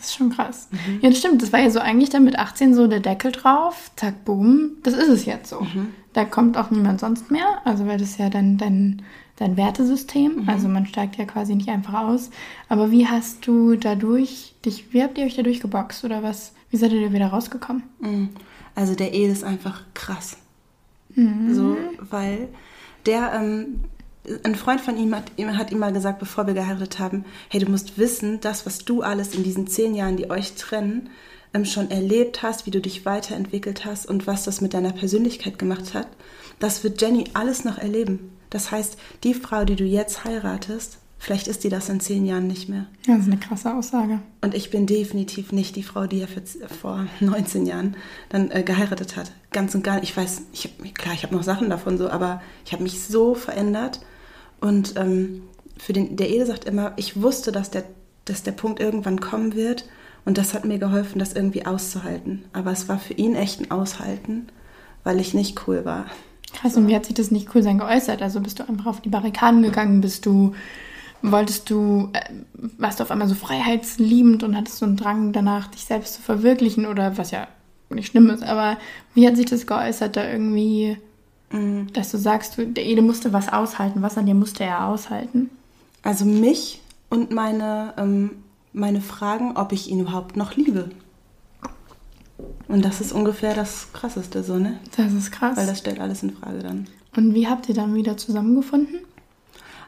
Das 0.07 0.13
ist 0.13 0.19
schon 0.19 0.31
krass. 0.31 0.69
Ja, 1.01 1.09
das 1.09 1.19
stimmt. 1.19 1.43
Das 1.43 1.53
war 1.53 1.59
ja 1.59 1.69
so 1.69 1.81
eigentlich 1.81 2.11
dann 2.11 2.23
mit 2.23 2.39
18 2.39 2.75
so 2.75 2.87
der 2.87 3.01
Deckel 3.01 3.33
drauf. 3.33 3.91
Zack, 3.97 4.25
boom. 4.25 4.77
Das 4.85 4.95
ist 4.95 5.09
es 5.09 5.25
jetzt 5.25 5.51
so. 5.51 5.67
Da 6.13 6.25
kommt 6.25 6.57
auch 6.57 6.71
niemand 6.71 7.01
sonst 7.01 7.29
mehr. 7.33 7.61
Also 7.65 7.89
weil 7.89 7.99
das 7.99 8.11
ist 8.11 8.21
ja 8.21 8.31
dann 8.31 8.57
dein, 8.57 9.03
dein 9.35 9.57
Wertesystem. 9.57 10.45
Also 10.49 10.69
man 10.69 10.87
steigt 10.87 11.17
ja 11.17 11.25
quasi 11.25 11.57
nicht 11.57 11.69
einfach 11.71 11.95
aus. 12.05 12.31
Aber 12.69 12.93
wie 12.93 13.09
hast 13.09 13.45
du 13.49 13.75
dadurch 13.75 14.55
dich, 14.65 14.93
wie 14.93 15.03
habt 15.03 15.19
ihr 15.19 15.25
euch 15.25 15.35
dadurch 15.35 15.59
geboxt 15.59 16.05
oder 16.05 16.23
was? 16.23 16.53
Wie 16.71 16.77
seid 16.77 16.93
ihr 16.93 17.05
da 17.05 17.13
wieder 17.13 17.27
rausgekommen? 17.27 17.83
Mhm. 17.99 18.29
Also 18.77 18.95
der 18.95 19.13
Ede 19.13 19.33
ist 19.33 19.43
einfach 19.43 19.83
krass. 19.93 20.37
So, 21.53 21.77
weil 22.11 22.47
der, 23.07 23.33
ähm, 23.35 23.81
ein 24.45 24.55
Freund 24.55 24.81
von 24.81 24.97
ihm 24.97 25.15
hat, 25.15 25.33
ihm 25.37 25.57
hat 25.57 25.71
ihm 25.71 25.79
mal 25.79 25.93
gesagt, 25.93 26.19
bevor 26.19 26.47
wir 26.47 26.55
geheiratet 26.55 26.99
haben, 26.99 27.25
hey, 27.49 27.61
du 27.61 27.71
musst 27.71 27.99
wissen, 27.99 28.41
das, 28.41 28.67
was 28.67 28.79
du 28.79 29.03
alles 29.03 29.35
in 29.35 29.43
diesen 29.43 29.67
zehn 29.67 29.95
Jahren, 29.95 30.17
die 30.17 30.31
euch 30.31 30.55
trennen, 30.55 31.11
ähm, 31.55 31.65
schon 31.65 31.91
erlebt 31.91 32.43
hast, 32.43 32.67
wie 32.67 32.71
du 32.71 32.81
dich 32.81 33.05
weiterentwickelt 33.05 33.85
hast 33.85 34.07
und 34.07 34.27
was 34.27 34.45
das 34.45 34.61
mit 34.61 34.75
deiner 34.75 34.93
Persönlichkeit 34.93 35.59
gemacht 35.59 35.95
hat, 35.95 36.09
das 36.59 36.85
wird 36.85 37.01
Jenny 37.01 37.25
alles 37.35 37.65
noch 37.65 37.79
erleben. 37.79 38.33
Das 38.51 38.71
heißt, 38.71 38.97
die 39.25 39.35
Frau, 39.35 39.65
die 39.65 39.77
du 39.77 39.85
jetzt 39.85 40.25
heiratest, 40.25 40.99
vielleicht 41.19 41.49
ist 41.49 41.65
die 41.65 41.69
das 41.69 41.89
in 41.89 42.01
zehn 42.01 42.25
Jahren 42.27 42.47
nicht 42.47 42.69
mehr. 42.69 42.87
Das 43.07 43.21
ist 43.21 43.27
eine 43.27 43.39
krasse 43.39 43.75
Aussage. 43.75 44.21
Und 44.41 44.55
ich 44.55 44.71
bin 44.71 44.87
definitiv 44.87 45.53
nicht 45.53 45.77
die 45.77 45.83
Frau, 45.83 46.07
die 46.07 46.21
er 46.21 46.29
für, 46.29 46.43
vor 46.69 47.07
19 47.21 47.67
Jahren 47.67 47.97
dann 48.29 48.51
äh, 48.51 48.63
geheiratet 48.63 49.17
hat. 49.17 49.33
Ganz 49.51 49.75
und 49.75 49.83
gar 49.83 50.01
nicht. 50.01 50.11
Ich 50.11 50.17
weiß, 50.17 50.43
ich 50.53 50.95
klar, 50.95 51.15
ich 51.15 51.23
habe 51.23 51.35
noch 51.35 51.43
Sachen 51.43 51.71
davon 51.71 51.99
so, 51.99 52.09
aber 52.09 52.43
ich 52.65 52.73
habe 52.73 52.83
mich 52.83 53.03
so 53.03 53.35
verändert. 53.35 54.01
Und 54.61 54.95
ähm, 54.97 55.43
für 55.77 55.93
den, 55.93 56.17
der 56.17 56.31
Ede 56.31 56.47
sagt 56.47 56.65
immer, 56.65 56.93
ich 56.97 57.21
wusste, 57.21 57.53
dass 57.53 57.71
der, 57.71 57.85
dass 58.25 58.43
der 58.43 58.53
Punkt 58.53 58.81
irgendwann 58.81 59.21
kommen 59.21 59.55
wird. 59.55 59.89
Und 60.25 60.39
das 60.39 60.55
hat 60.55 60.65
mir 60.65 60.79
geholfen, 60.79 61.19
das 61.19 61.35
irgendwie 61.35 61.67
auszuhalten. 61.67 62.45
Aber 62.53 62.73
es 62.73 62.89
war 62.89 62.99
für 62.99 63.15
ihn 63.15 63.37
echt 63.37 63.61
ein 63.61 63.71
Aushalten, 63.71 64.49
weil 65.05 65.21
ich 65.21 65.35
nicht 65.35 65.69
cool 65.69 65.85
war. 65.85 66.07
Krass, 66.53 66.77
und 66.77 66.89
wie 66.89 66.97
hat 66.97 67.05
sich 67.05 67.15
das 67.15 67.31
nicht 67.31 67.55
cool 67.55 67.63
sein 67.63 67.79
geäußert? 67.79 68.23
Also 68.23 68.41
bist 68.41 68.59
du 68.59 68.69
einfach 68.69 68.87
auf 68.87 69.01
die 69.01 69.09
Barrikaden 69.09 69.63
gegangen? 69.63 70.01
Bist 70.01 70.27
du, 70.27 70.55
wolltest 71.23 71.71
du, 71.71 72.11
äh, 72.13 72.21
warst 72.79 72.99
du 72.99 73.05
auf 73.05 73.11
einmal 73.11 73.29
so 73.29 73.35
freiheitsliebend 73.35 74.43
und 74.43 74.57
hattest 74.57 74.79
so 74.79 74.87
einen 74.87 74.97
Drang 74.97 75.33
danach, 75.33 75.69
dich 75.69 75.85
selbst 75.85 76.15
zu 76.15 76.23
verwirklichen? 76.23 76.87
Oder 76.87 77.19
was 77.19 77.31
ja 77.31 77.47
nicht 77.91 78.09
schlimm 78.09 78.31
ist, 78.31 78.43
aber 78.43 78.79
wie 79.15 79.27
hat 79.27 79.37
sich 79.37 79.47
das 79.47 79.67
geäußert, 79.67 80.17
da 80.17 80.29
irgendwie, 80.29 80.97
Mhm. 81.51 81.93
dass 81.93 82.11
du 82.11 82.19
sagst, 82.19 82.59
du, 82.59 82.67
der 82.67 82.85
Ede 82.85 83.03
musste 83.03 83.33
was 83.33 83.49
aushalten, 83.53 84.03
was 84.03 84.19
an 84.19 84.27
dir 84.27 84.35
musste 84.35 84.65
er 84.65 84.87
aushalten? 84.87 85.51
Also 86.03 86.25
mich 86.25 86.81
und 87.09 87.31
meine, 87.31 87.95
ähm, 87.97 88.31
meine 88.73 89.01
Fragen, 89.01 89.57
ob 89.57 89.73
ich 89.73 89.89
ihn 89.89 90.01
überhaupt 90.01 90.37
noch 90.37 90.57
liebe. 90.57 90.91
Und 92.69 92.85
das 92.85 93.01
ist 93.01 93.13
ungefähr 93.13 93.55
das 93.55 93.93
Krasseste 93.93 94.43
so, 94.43 94.59
ne? 94.59 94.81
Das 94.97 95.13
ist 95.13 95.31
krass. 95.31 95.57
Weil 95.57 95.67
das 95.67 95.79
stellt 95.79 96.01
alles 96.01 96.23
in 96.23 96.37
Frage 96.37 96.59
dann. 96.59 96.89
und 97.17 97.35
wie 97.35 97.47
habt 97.49 97.69
ihr 97.69 97.75
dann 97.75 97.95
wieder 97.95 98.17
zusammengefunden? 98.17 98.99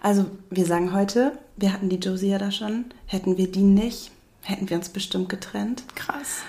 Also 0.01 0.27
wir 0.51 0.65
sagen 0.65 0.93
heute, 0.93 1.37
wir 1.57 1.73
hatten 1.73 1.89
die 1.89 1.97
Josie 1.97 2.29
ja 2.29 2.39
da 2.39 2.53
schon, 2.53 2.85
hätten 3.07 3.37
wir 3.37 3.51
die 3.51 3.63
nicht, 3.63 4.13
hätten 4.43 4.71
wir 4.71 4.77
uns 4.77 4.91
bestimmt 4.91 5.29
getrennt. 5.29 5.83
Krass. 5.97 6.43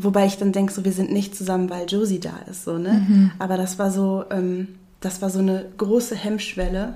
Wobei 0.00 0.26
ich 0.26 0.38
dann 0.38 0.52
denke, 0.52 0.72
so 0.72 0.84
wir 0.84 0.92
sind 0.92 1.10
nicht 1.12 1.34
zusammen, 1.34 1.70
weil 1.70 1.86
Josie 1.88 2.20
da 2.20 2.36
ist, 2.48 2.64
so 2.64 2.78
ne. 2.78 3.32
Aber 3.38 3.56
das 3.56 3.78
war 3.78 3.90
so, 3.90 4.24
ähm, 4.30 4.68
das 5.00 5.22
war 5.22 5.30
so 5.30 5.40
eine 5.40 5.66
große 5.76 6.14
Hemmschwelle, 6.14 6.94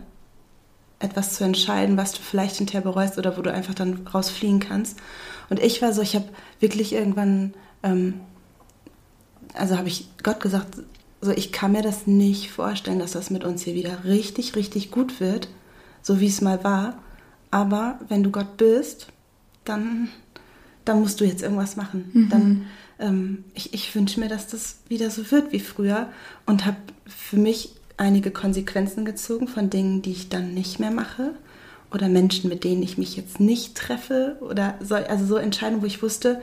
etwas 1.00 1.34
zu 1.34 1.44
entscheiden, 1.44 1.96
was 1.96 2.12
du 2.12 2.20
vielleicht 2.20 2.56
hinterher 2.56 2.82
bereust 2.82 3.18
oder 3.18 3.36
wo 3.36 3.42
du 3.42 3.52
einfach 3.52 3.74
dann 3.74 4.06
rausfliehen 4.06 4.60
kannst. 4.60 4.98
Und 5.50 5.58
ich 5.58 5.82
war 5.82 5.92
so, 5.92 6.00
ich 6.00 6.14
habe 6.14 6.26
wirklich 6.60 6.92
irgendwann, 6.92 7.54
ähm, 7.82 8.20
also 9.54 9.76
habe 9.76 9.88
ich 9.88 10.08
Gott 10.22 10.40
gesagt, 10.40 10.78
so 11.20 11.32
ich 11.32 11.50
kann 11.52 11.72
mir 11.72 11.82
das 11.82 12.06
nicht 12.06 12.50
vorstellen, 12.50 13.00
dass 13.00 13.12
das 13.12 13.30
mit 13.30 13.44
uns 13.44 13.62
hier 13.62 13.74
wieder 13.74 14.04
richtig, 14.04 14.54
richtig 14.54 14.90
gut 14.90 15.18
wird, 15.20 15.48
so 16.02 16.20
wie 16.20 16.28
es 16.28 16.40
mal 16.40 16.62
war. 16.62 16.98
Aber 17.50 17.98
wenn 18.08 18.22
du 18.22 18.30
Gott 18.30 18.56
bist, 18.56 19.08
dann, 19.64 20.08
dann 20.84 21.00
musst 21.00 21.20
du 21.20 21.24
jetzt 21.24 21.42
irgendwas 21.42 21.76
machen. 21.76 22.10
Dann 22.30 22.66
ähm, 23.02 23.44
ich, 23.54 23.74
ich 23.74 23.94
wünsche 23.94 24.18
mir, 24.20 24.28
dass 24.28 24.46
das 24.46 24.76
wieder 24.88 25.10
so 25.10 25.30
wird 25.30 25.52
wie 25.52 25.60
früher 25.60 26.08
und 26.46 26.64
habe 26.64 26.78
für 27.06 27.36
mich 27.36 27.74
einige 27.98 28.30
Konsequenzen 28.30 29.04
gezogen 29.04 29.48
von 29.48 29.68
Dingen, 29.68 30.00
die 30.00 30.12
ich 30.12 30.28
dann 30.30 30.54
nicht 30.54 30.80
mehr 30.80 30.90
mache 30.90 31.32
oder 31.92 32.08
Menschen, 32.08 32.48
mit 32.48 32.64
denen 32.64 32.82
ich 32.82 32.96
mich 32.96 33.16
jetzt 33.16 33.38
nicht 33.38 33.74
treffe 33.76 34.36
oder 34.40 34.78
so, 34.80 34.94
also 34.94 35.26
so 35.26 35.36
Entscheidungen, 35.36 35.82
wo 35.82 35.86
ich 35.86 36.02
wusste, 36.02 36.40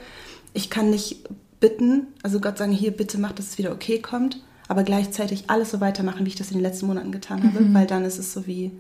ich 0.54 0.70
kann 0.70 0.90
nicht 0.92 1.28
bitten, 1.60 2.08
also 2.24 2.40
Gott 2.40 2.58
sagen, 2.58 2.72
hier 2.72 2.92
bitte 2.92 3.18
mach, 3.20 3.32
dass 3.32 3.48
es 3.48 3.58
wieder 3.58 3.72
okay 3.72 4.00
kommt, 4.00 4.42
aber 4.68 4.84
gleichzeitig 4.84 5.46
alles 5.50 5.72
so 5.72 5.82
weitermachen, 5.82 6.24
wie 6.26 6.30
ich 6.30 6.36
das 6.36 6.52
in 6.52 6.58
den 6.58 6.64
letzten 6.64 6.86
Monaten 6.86 7.12
getan 7.12 7.44
habe, 7.44 7.62
Mhm. 7.64 7.74
weil 7.74 7.88
dann 7.88 8.06
ist 8.06 8.20
es 8.20 8.32
so 8.32 8.46
wie 8.46 8.72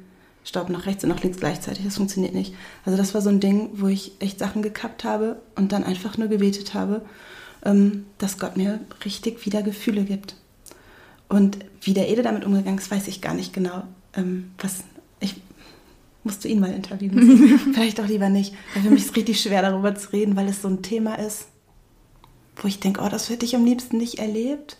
Staub 0.45 0.69
nach 0.69 0.85
rechts 0.85 1.03
und 1.03 1.09
nach 1.09 1.21
links 1.21 1.39
gleichzeitig. 1.39 1.83
Das 1.83 1.97
funktioniert 1.97 2.33
nicht. 2.33 2.53
Also 2.85 2.97
das 2.97 3.13
war 3.13 3.21
so 3.21 3.29
ein 3.29 3.39
Ding, 3.39 3.71
wo 3.73 3.87
ich 3.87 4.13
echt 4.19 4.39
Sachen 4.39 4.61
gekappt 4.61 5.03
habe 5.03 5.41
und 5.55 5.71
dann 5.71 5.83
einfach 5.83 6.17
nur 6.17 6.27
gebetet 6.27 6.73
habe, 6.73 7.01
dass 7.61 8.39
Gott 8.39 8.57
mir 8.57 8.79
richtig 9.05 9.45
wieder 9.45 9.61
Gefühle 9.61 10.03
gibt. 10.03 10.35
Und 11.27 11.59
wie 11.81 11.93
der 11.93 12.09
Ede 12.09 12.23
damit 12.23 12.45
umgegangen 12.45 12.79
ist, 12.79 12.91
weiß 12.91 13.07
ich 13.07 13.21
gar 13.21 13.33
nicht 13.33 13.53
genau. 13.53 13.83
Ähm, 14.15 14.51
was 14.57 14.83
ich 15.19 15.35
musste 16.23 16.47
ihn 16.47 16.59
mal 16.59 16.73
interviewen. 16.73 17.59
Vielleicht 17.73 17.99
auch 17.99 18.07
lieber 18.07 18.29
nicht. 18.29 18.53
Weil 18.73 18.83
für 18.83 18.89
mich 18.89 19.03
ist 19.03 19.11
es 19.11 19.15
richtig 19.15 19.41
schwer, 19.41 19.61
darüber 19.61 19.95
zu 19.95 20.11
reden, 20.11 20.35
weil 20.35 20.47
es 20.47 20.61
so 20.61 20.67
ein 20.67 20.81
Thema 20.81 21.15
ist, 21.15 21.47
wo 22.57 22.67
ich 22.67 22.79
denke, 22.79 23.01
oh, 23.01 23.09
das 23.09 23.29
hätte 23.29 23.45
ich 23.45 23.55
am 23.55 23.63
liebsten 23.63 23.97
nicht 23.97 24.19
erlebt, 24.19 24.77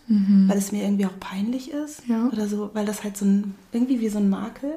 weil 0.48 0.58
es 0.58 0.70
mir 0.70 0.82
irgendwie 0.84 1.06
auch 1.06 1.18
peinlich 1.18 1.70
ist. 1.70 2.02
Ja. 2.06 2.28
Oder 2.28 2.46
so, 2.46 2.70
weil 2.74 2.84
das 2.84 3.04
halt 3.04 3.16
so 3.16 3.24
ein, 3.24 3.54
irgendwie 3.72 4.00
wie 4.00 4.10
so 4.10 4.18
ein 4.18 4.28
Makel 4.28 4.74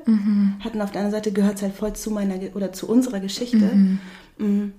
hat. 0.64 0.74
Und 0.74 0.82
auf 0.82 0.92
der 0.92 1.02
anderen 1.02 1.12
Seite 1.12 1.34
gehört 1.34 1.58
es 1.58 1.64
halt 1.64 1.76
voll 1.76 1.94
zu 1.94 2.12
meiner 2.12 2.36
oder 2.56 2.72
zu 2.72 2.88
unserer 2.88 3.20
Geschichte. 3.20 4.00
Mm. 4.38 4.72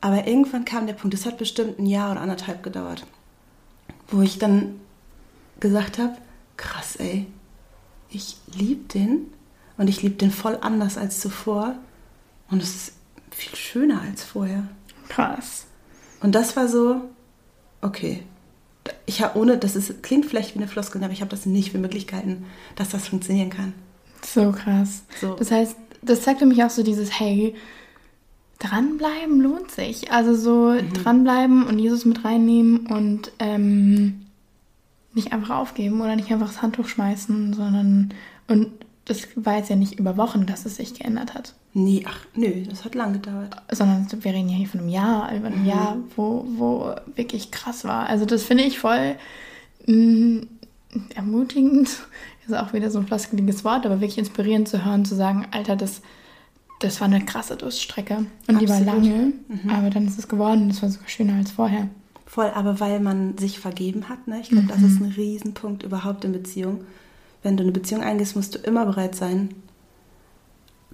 Aber 0.00 0.26
irgendwann 0.26 0.64
kam 0.64 0.86
der 0.86 0.94
Punkt, 0.94 1.14
es 1.14 1.26
hat 1.26 1.38
bestimmt 1.38 1.78
ein 1.78 1.86
Jahr 1.86 2.12
oder 2.12 2.20
anderthalb 2.20 2.62
gedauert, 2.62 3.06
wo 4.08 4.22
ich 4.22 4.38
dann 4.38 4.80
gesagt 5.60 5.98
habe, 5.98 6.16
krass, 6.56 6.96
ey, 6.96 7.26
ich 8.08 8.36
liebe 8.54 8.88
den 8.92 9.26
und 9.76 9.88
ich 9.88 10.02
liebe 10.02 10.16
den 10.16 10.30
voll 10.30 10.58
anders 10.60 10.96
als 10.96 11.20
zuvor 11.20 11.74
und 12.50 12.62
es 12.62 12.74
ist 12.74 12.92
viel 13.30 13.56
schöner 13.56 14.00
als 14.02 14.24
vorher. 14.24 14.66
Krass. 15.08 15.66
Und 16.20 16.34
das 16.34 16.56
war 16.56 16.68
so, 16.68 17.02
okay, 17.80 18.22
ich 19.06 19.22
habe 19.22 19.38
ohne, 19.38 19.58
das 19.58 19.76
ist, 19.76 20.02
klingt 20.02 20.26
vielleicht 20.26 20.54
wie 20.54 20.58
eine 20.58 20.68
Floskel, 20.68 21.02
aber 21.02 21.12
ich 21.12 21.20
habe 21.20 21.30
das 21.30 21.46
nicht 21.46 21.72
für 21.72 21.78
möglich 21.78 22.06
gehalten, 22.06 22.46
dass 22.76 22.88
das 22.90 23.08
funktionieren 23.08 23.50
kann. 23.50 23.74
So 24.24 24.52
krass. 24.52 25.02
So. 25.20 25.34
Das 25.34 25.50
heißt, 25.50 25.76
das 26.02 26.22
zeigt 26.22 26.40
für 26.40 26.46
mich 26.46 26.62
auch 26.62 26.70
so 26.70 26.82
dieses, 26.82 27.18
hey, 27.18 27.54
dranbleiben 28.60 29.40
lohnt 29.40 29.70
sich. 29.72 30.12
Also 30.12 30.34
so 30.36 30.70
Mhm. 30.80 30.92
dranbleiben 30.92 31.62
und 31.66 31.78
Jesus 31.80 32.04
mit 32.04 32.24
reinnehmen 32.24 32.86
und 32.86 33.32
ähm, 33.40 34.20
nicht 35.14 35.32
einfach 35.32 35.56
aufgeben 35.56 36.00
oder 36.00 36.14
nicht 36.14 36.30
einfach 36.30 36.46
das 36.46 36.62
Handtuch 36.62 36.86
schmeißen, 36.86 37.52
sondern 37.54 38.14
und 38.46 38.68
das 39.06 39.26
war 39.34 39.56
jetzt 39.56 39.70
ja 39.70 39.74
nicht 39.76 39.98
über 39.98 40.16
Wochen, 40.16 40.46
dass 40.46 40.66
es 40.66 40.76
sich 40.76 40.94
geändert 40.94 41.34
hat, 41.34 41.54
Nee, 41.72 42.04
ach, 42.06 42.26
nö, 42.34 42.64
das 42.68 42.84
hat 42.84 42.94
lang 42.96 43.12
gedauert. 43.12 43.56
sondern 43.70 44.06
wir 44.10 44.32
reden 44.32 44.48
ja 44.48 44.56
hier 44.56 44.66
von 44.68 44.80
einem 44.80 44.88
Jahr, 44.88 45.34
über 45.34 45.50
Mhm. 45.50 45.56
ein 45.56 45.66
Jahr, 45.66 45.96
wo, 46.16 46.44
wo 46.56 46.94
wirklich 47.16 47.50
krass 47.52 47.84
war. 47.84 48.06
Also 48.08 48.24
das 48.24 48.42
finde 48.44 48.64
ich 48.64 48.78
voll 48.80 49.16
mh, 49.86 50.42
ermutigend. 51.14 51.88
Ist 52.46 52.54
auch 52.56 52.72
wieder 52.72 52.90
so 52.90 52.98
ein 52.98 53.06
floskeliges 53.06 53.64
Wort, 53.64 53.86
aber 53.86 54.00
wirklich 54.00 54.18
inspirierend 54.18 54.68
zu 54.68 54.84
hören, 54.84 55.04
zu 55.04 55.14
sagen, 55.14 55.46
Alter, 55.52 55.76
das, 55.76 56.02
das 56.80 57.00
war 57.00 57.06
eine 57.08 57.24
krasse 57.24 57.56
Durststrecke. 57.56 58.26
Und 58.48 58.60
die 58.60 58.68
war 58.68 58.76
Absolut. 58.76 59.04
lange, 59.04 59.32
aber 59.68 59.90
dann 59.90 60.06
ist 60.06 60.18
es 60.18 60.28
geworden. 60.28 60.68
Das 60.68 60.82
war 60.82 60.88
sogar 60.90 61.08
schöner 61.08 61.34
als 61.34 61.52
vorher. 61.52 61.88
Voll, 62.26 62.50
aber 62.54 62.80
weil 62.80 63.00
man 63.00 63.36
sich 63.38 63.58
vergeben 63.58 64.08
hat, 64.08 64.26
ne? 64.28 64.40
Ich 64.40 64.50
glaube, 64.50 64.66
das 64.68 64.82
ist 64.82 65.00
ein 65.00 65.12
Riesenpunkt 65.16 65.82
überhaupt 65.82 66.24
in 66.24 66.32
Beziehung. 66.32 66.84
Wenn 67.42 67.56
du 67.56 67.62
eine 67.62 67.72
Beziehung 67.72 68.02
eingehst, 68.02 68.36
musst 68.36 68.54
du 68.54 68.58
immer 68.58 68.84
bereit 68.86 69.14
sein, 69.14 69.50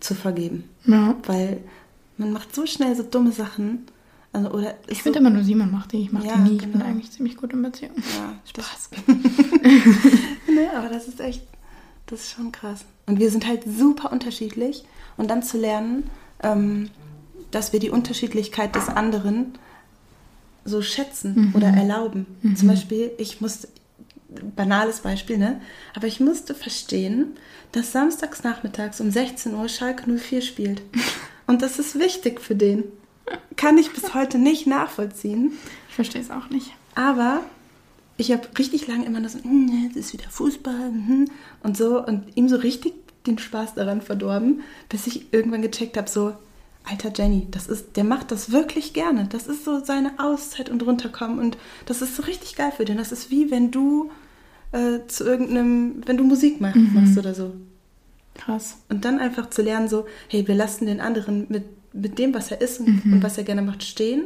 zu 0.00 0.14
vergeben. 0.14 0.64
Ja. 0.84 1.14
Weil 1.24 1.60
man 2.16 2.32
macht 2.32 2.54
so 2.54 2.66
schnell 2.66 2.94
so 2.96 3.02
dumme 3.02 3.32
Sachen. 3.32 3.84
Also, 4.32 4.50
oder 4.50 4.74
Ich 4.88 5.02
finde 5.02 5.18
so, 5.18 5.20
immer 5.20 5.30
nur 5.30 5.44
Simon 5.44 5.70
macht 5.70 5.92
die. 5.92 6.02
Ich 6.02 6.12
mache 6.12 6.26
Ja, 6.26 6.36
die 6.36 6.42
nie. 6.42 6.56
Ich 6.56 6.62
bin 6.62 6.72
genau. 6.72 6.84
eigentlich 6.84 7.10
ziemlich 7.10 7.36
gut 7.36 7.52
in 7.52 7.62
Beziehung. 7.62 7.94
ja, 7.96 8.34
Spaß. 8.48 8.90
ne, 10.48 10.70
aber 10.76 10.88
das 10.88 11.08
ist 11.08 11.20
echt, 11.20 11.42
das 12.06 12.20
ist 12.20 12.30
schon 12.32 12.50
krass. 12.52 12.84
Und 13.06 13.20
wir 13.20 13.30
sind 13.30 13.46
halt 13.46 13.62
super 13.64 14.12
unterschiedlich. 14.12 14.84
Und 15.16 15.30
dann 15.30 15.42
zu 15.42 15.58
lernen, 15.58 16.10
ähm, 16.42 16.90
dass 17.50 17.72
wir 17.72 17.80
die 17.80 17.90
Unterschiedlichkeit 17.90 18.74
des 18.74 18.88
anderen 18.88 19.54
so 20.64 20.82
schätzen 20.82 21.52
oder 21.54 21.68
erlauben. 21.68 22.26
Zum 22.56 22.68
Beispiel, 22.68 23.12
ich 23.18 23.40
musste, 23.40 23.68
banales 24.56 25.00
Beispiel, 25.00 25.38
ne? 25.38 25.60
Aber 25.94 26.08
ich 26.08 26.18
musste 26.18 26.54
verstehen, 26.54 27.36
dass 27.72 27.92
samstags 27.92 28.42
nachmittags 28.42 29.00
um 29.00 29.10
16 29.10 29.54
Uhr 29.54 29.68
Schalke 29.68 30.10
04 30.10 30.42
spielt. 30.42 30.82
Und 31.46 31.62
das 31.62 31.78
ist 31.78 31.98
wichtig 31.98 32.40
für 32.40 32.56
den. 32.56 32.84
Kann 33.56 33.78
ich 33.78 33.92
bis 33.92 34.14
heute 34.14 34.38
nicht 34.38 34.66
nachvollziehen. 34.66 35.52
Ich 35.88 35.94
verstehe 35.94 36.20
es 36.20 36.30
auch 36.30 36.50
nicht. 36.50 36.72
Aber 36.94 37.40
ich 38.16 38.32
habe 38.32 38.48
richtig 38.58 38.86
lange 38.86 39.04
immer 39.04 39.20
nur 39.20 39.28
so, 39.28 39.42
"Hm, 39.42 39.66
nee, 39.66 39.88
das 39.88 40.06
ist 40.06 40.12
wieder 40.12 40.30
Fußball 40.30 40.90
mhm", 40.90 41.26
und 41.62 41.76
so 41.76 42.04
und 42.04 42.36
ihm 42.36 42.48
so 42.48 42.56
richtig 42.56 42.94
den 43.26 43.38
Spaß 43.38 43.74
daran 43.74 44.00
verdorben, 44.00 44.62
bis 44.88 45.06
ich 45.06 45.32
irgendwann 45.32 45.62
gecheckt 45.62 45.96
habe, 45.96 46.08
so, 46.08 46.34
alter 46.84 47.10
Jenny, 47.14 47.48
das 47.50 47.66
ist, 47.66 47.96
der 47.96 48.04
macht 48.04 48.30
das 48.30 48.52
wirklich 48.52 48.92
gerne. 48.92 49.26
Das 49.28 49.48
ist 49.48 49.64
so 49.64 49.84
seine 49.84 50.18
Auszeit 50.18 50.70
und 50.70 50.84
runterkommen 50.84 51.38
und 51.38 51.58
das 51.84 52.00
ist 52.02 52.14
so 52.16 52.22
richtig 52.22 52.56
geil 52.56 52.72
für 52.76 52.84
den. 52.84 52.96
Das 52.96 53.12
ist 53.12 53.30
wie 53.30 53.50
wenn 53.50 53.70
du 53.70 54.10
äh, 54.72 55.00
zu 55.08 55.24
irgendeinem, 55.24 56.02
wenn 56.06 56.16
du 56.16 56.24
Musik 56.24 56.60
mach, 56.60 56.74
machst 56.74 57.18
oder 57.18 57.34
so. 57.34 57.54
Krass. 58.34 58.78
Und 58.88 59.04
dann 59.04 59.18
einfach 59.18 59.50
zu 59.50 59.62
lernen, 59.62 59.88
so, 59.88 60.06
hey, 60.28 60.46
wir 60.46 60.54
lassen 60.54 60.86
den 60.86 61.00
anderen 61.00 61.46
mit, 61.48 61.64
mit 61.92 62.18
dem, 62.18 62.34
was 62.34 62.50
er 62.50 62.60
ist 62.60 62.80
und, 62.80 63.04
und 63.04 63.22
was 63.22 63.38
er 63.38 63.44
gerne 63.44 63.62
macht, 63.62 63.82
stehen. 63.82 64.24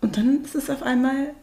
Und 0.00 0.16
dann 0.16 0.44
ist 0.44 0.54
es 0.54 0.70
auf 0.70 0.82
einmal 0.82 1.34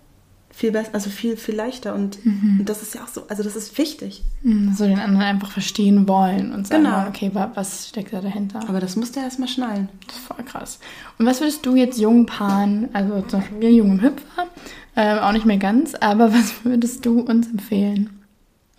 viel 0.56 0.72
besser, 0.72 0.92
also 0.94 1.10
viel, 1.10 1.36
viel 1.36 1.56
leichter. 1.56 1.96
Und, 1.96 2.20
und 2.26 2.66
das 2.66 2.82
ist 2.84 2.94
ja 2.94 3.04
auch 3.04 3.08
so, 3.08 3.28
also 3.28 3.42
das 3.42 3.56
ist 3.56 3.76
wichtig. 3.80 4.22
Mhm, 4.44 4.74
So 4.74 4.86
den 4.86 5.00
anderen 5.00 5.24
einfach 5.24 5.52
verstehen 5.52 6.08
wollen 6.08 6.54
und 6.54 6.68
sagen, 6.68 6.84
Genau. 6.84 7.08
okay, 7.08 7.32
wa- 7.34 7.52
was 7.56 7.90
steckt 7.90 8.14
da 8.14 8.22
dahinter? 8.22 8.60
Aber 8.70 8.80
das 8.80 8.96
musst 8.96 9.16
du 9.16 9.20
erst 9.20 9.40
mal 9.40 9.48
schnallen. 9.48 9.90
Das 10.08 10.16
ist 10.18 10.26
voll 10.26 10.44
krass. 10.46 10.80
Und 11.18 11.26
was 11.26 11.40
würdest 11.42 11.66
du 11.66 11.76
jetzt 11.76 12.00
jungen 12.00 12.28
Paaren, 12.28 12.90
also 12.94 13.22
zum 13.24 13.40
Beispiel 13.40 13.60
wir 13.62 13.72
jungen 13.74 14.00
Hüpfer, 14.02 14.48
ähm, 14.96 15.18
auch 15.20 15.32
nicht 15.32 15.46
mehr 15.48 15.58
ganz, 15.58 15.96
aber 15.96 16.32
was 16.34 16.64
würdest 16.64 17.04
du 17.06 17.22
uns 17.22 17.48
empfehlen? 17.50 18.12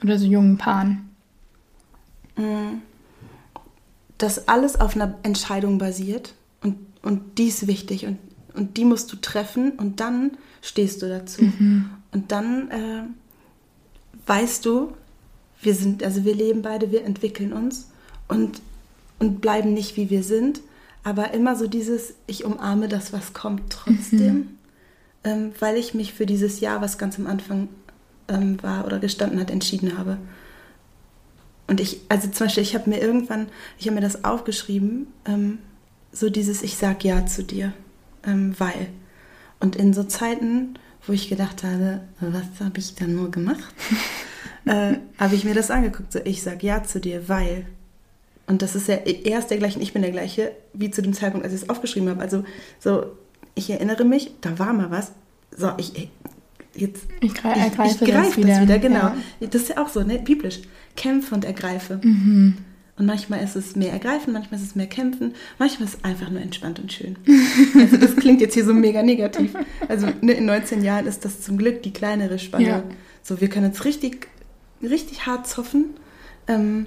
Oder 0.03 0.19
so 0.19 0.27
jungen 0.27 0.57
Paaren? 0.59 1.11
dass 4.19 4.49
alles 4.49 4.81
auf 4.81 4.97
einer 4.97 5.15
Entscheidung 5.23 5.79
basiert 5.79 6.35
und, 6.63 6.77
und 7.03 7.39
die 7.39 7.45
ist 7.47 7.67
wichtig 7.67 8.07
und, 8.07 8.19
und 8.55 8.77
die 8.77 8.85
musst 8.85 9.13
du 9.13 9.17
treffen 9.17 9.73
und 9.73 10.01
dann 10.01 10.33
stehst 10.63 11.03
du 11.03 11.09
dazu. 11.09 11.43
Und 12.13 12.33
dann 12.33 12.71
äh, 12.71 13.03
weißt 14.27 14.65
du, 14.65 14.93
wir 15.61 15.75
sind, 15.75 16.03
also 16.03 16.25
wir 16.25 16.35
leben 16.35 16.63
beide, 16.63 16.91
wir 16.93 17.05
entwickeln 17.05 17.53
uns 17.53 17.89
und, 18.29 18.61
und 19.19 19.41
bleiben 19.41 19.73
nicht 19.73 19.97
wie 19.97 20.11
wir 20.11 20.23
sind, 20.23 20.61
aber 21.03 21.33
immer 21.33 21.57
so 21.57 21.67
dieses, 21.67 22.15
ich 22.27 22.45
umarme 22.45 22.89
das, 22.89 23.13
was 23.13 23.33
kommt 23.35 23.63
trotzdem, 23.71 24.59
ähm, 25.25 25.53
weil 25.59 25.77
ich 25.77 25.95
mich 25.95 26.15
für 26.15 26.27
dieses 26.27 26.61
Jahr, 26.61 26.81
was 26.81 26.99
ganz 26.99 27.19
am 27.19 27.27
Anfang 27.27 27.69
ähm, 28.29 28.63
war 28.63 28.87
oder 28.87 28.99
gestanden 28.99 29.41
hat, 29.41 29.51
entschieden 29.51 29.99
habe. 29.99 30.19
Und 31.67 31.81
ich, 31.81 32.01
also 32.09 32.29
zum 32.29 32.47
Beispiel, 32.47 32.63
ich 32.63 32.75
habe 32.75 32.91
mir 32.91 33.01
irgendwann, 33.01 33.47
ich 33.79 33.87
habe 33.87 33.95
mir 33.95 34.03
das 34.03 34.25
aufgeschrieben, 34.25 35.07
ähm, 35.25 35.59
so 36.13 36.31
dieses 36.31 36.63
Ich 36.63 36.77
sag 36.77 37.05
Ja 37.05 37.27
zu 37.27 37.43
dir, 37.43 37.73
ähm, 38.27 38.55
weil. 38.59 38.89
Und 39.61 39.77
in 39.77 39.93
so 39.95 40.05
Zeiten, 40.05 40.75
wo 41.07 41.13
ich 41.13 41.29
gedacht 41.29 41.63
habe, 41.65 42.01
was 42.21 42.45
habe 42.65 42.79
ich 42.79 42.95
dann 42.95 43.15
nur 43.15 43.31
gemacht, 43.31 43.65
äh, 44.67 44.95
habe 45.19 45.35
ich 45.35 45.45
mir 45.45 45.55
das 45.55 45.71
angeguckt, 45.71 46.13
so 46.13 46.21
Ich 46.25 46.43
sag 46.43 46.63
Ja 46.63 46.83
zu 46.83 47.01
dir, 47.01 47.29
weil. 47.29 47.67
Und 48.47 48.61
das 48.61 48.75
ist 48.75 48.89
ja, 48.89 48.97
er 48.97 49.39
ist 49.39 49.49
der 49.49 49.57
gleiche, 49.59 49.81
ich 49.81 49.93
bin 49.95 50.03
der 50.03 50.11
gleiche, 50.11 50.53
wie 50.75 50.91
zu 50.91 51.01
dem 51.01 51.15
Zeitpunkt, 51.15 51.47
als 51.47 51.55
ich 51.55 51.63
es 51.63 51.69
aufgeschrieben 51.71 52.11
habe. 52.11 52.21
Also 52.21 52.45
so, 52.79 53.07
ich 53.55 53.71
erinnere 53.71 54.05
mich, 54.05 54.33
da 54.43 54.59
war 54.59 54.73
mal 54.75 54.91
was. 54.91 55.13
So, 55.57 55.73
ich, 55.79 56.11
jetzt 56.75 57.05
Ich 57.21 57.33
gre- 57.33 57.53
ich, 57.57 57.63
ergreife 57.63 57.91
ich 57.93 57.99
das 57.99 58.09
greife 58.09 58.37
wieder. 58.37 58.49
das 58.49 58.61
wieder, 58.61 58.79
genau. 58.79 58.99
Ja. 58.99 59.17
Das 59.41 59.63
ist 59.63 59.69
ja 59.71 59.79
auch 59.83 59.89
so, 59.89 60.03
ne? 60.03 60.19
biblisch. 60.19 60.61
Kämpfe 60.95 61.35
und 61.35 61.45
ergreife. 61.47 62.01
Mhm. 62.03 62.59
Und 62.97 63.07
manchmal 63.07 63.43
ist 63.43 63.57
es 63.57 63.75
mehr 63.75 63.93
ergreifen, 63.93 64.33
manchmal 64.33 64.61
ist 64.61 64.67
es 64.67 64.75
mehr 64.77 64.87
kämpfen, 64.87 65.35
manchmal 65.59 65.89
ist 65.89 65.97
es 65.97 66.05
einfach 66.05 66.31
nur 66.31 66.41
entspannt 66.41 66.79
und 66.79 66.93
schön. 66.93 67.17
Also 67.75 67.97
das 67.97 68.15
klingt 68.15 68.41
jetzt 68.41 68.55
hier 68.55 68.65
so 68.65 68.73
mega 68.73 69.03
negativ. 69.03 69.53
Also 69.89 70.09
ne, 70.21 70.33
in 70.33 70.45
19 70.45 70.85
Jahren 70.85 71.07
ist 71.07 71.25
das 71.25 71.41
zum 71.41 71.59
Glück 71.59 71.83
die 71.83 71.93
kleinere 71.93 72.39
Spanne. 72.39 72.67
Ja. 72.67 72.83
So, 73.23 73.41
wir 73.41 73.49
können 73.49 73.67
uns 73.67 73.85
richtig, 73.85 74.29
richtig 74.81 75.27
hart 75.27 75.49
zoffen. 75.49 75.87
Ähm, 76.47 76.87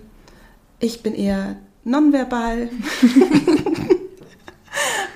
ich 0.80 1.04
bin 1.04 1.14
eher 1.14 1.58
nonverbal. 1.84 2.70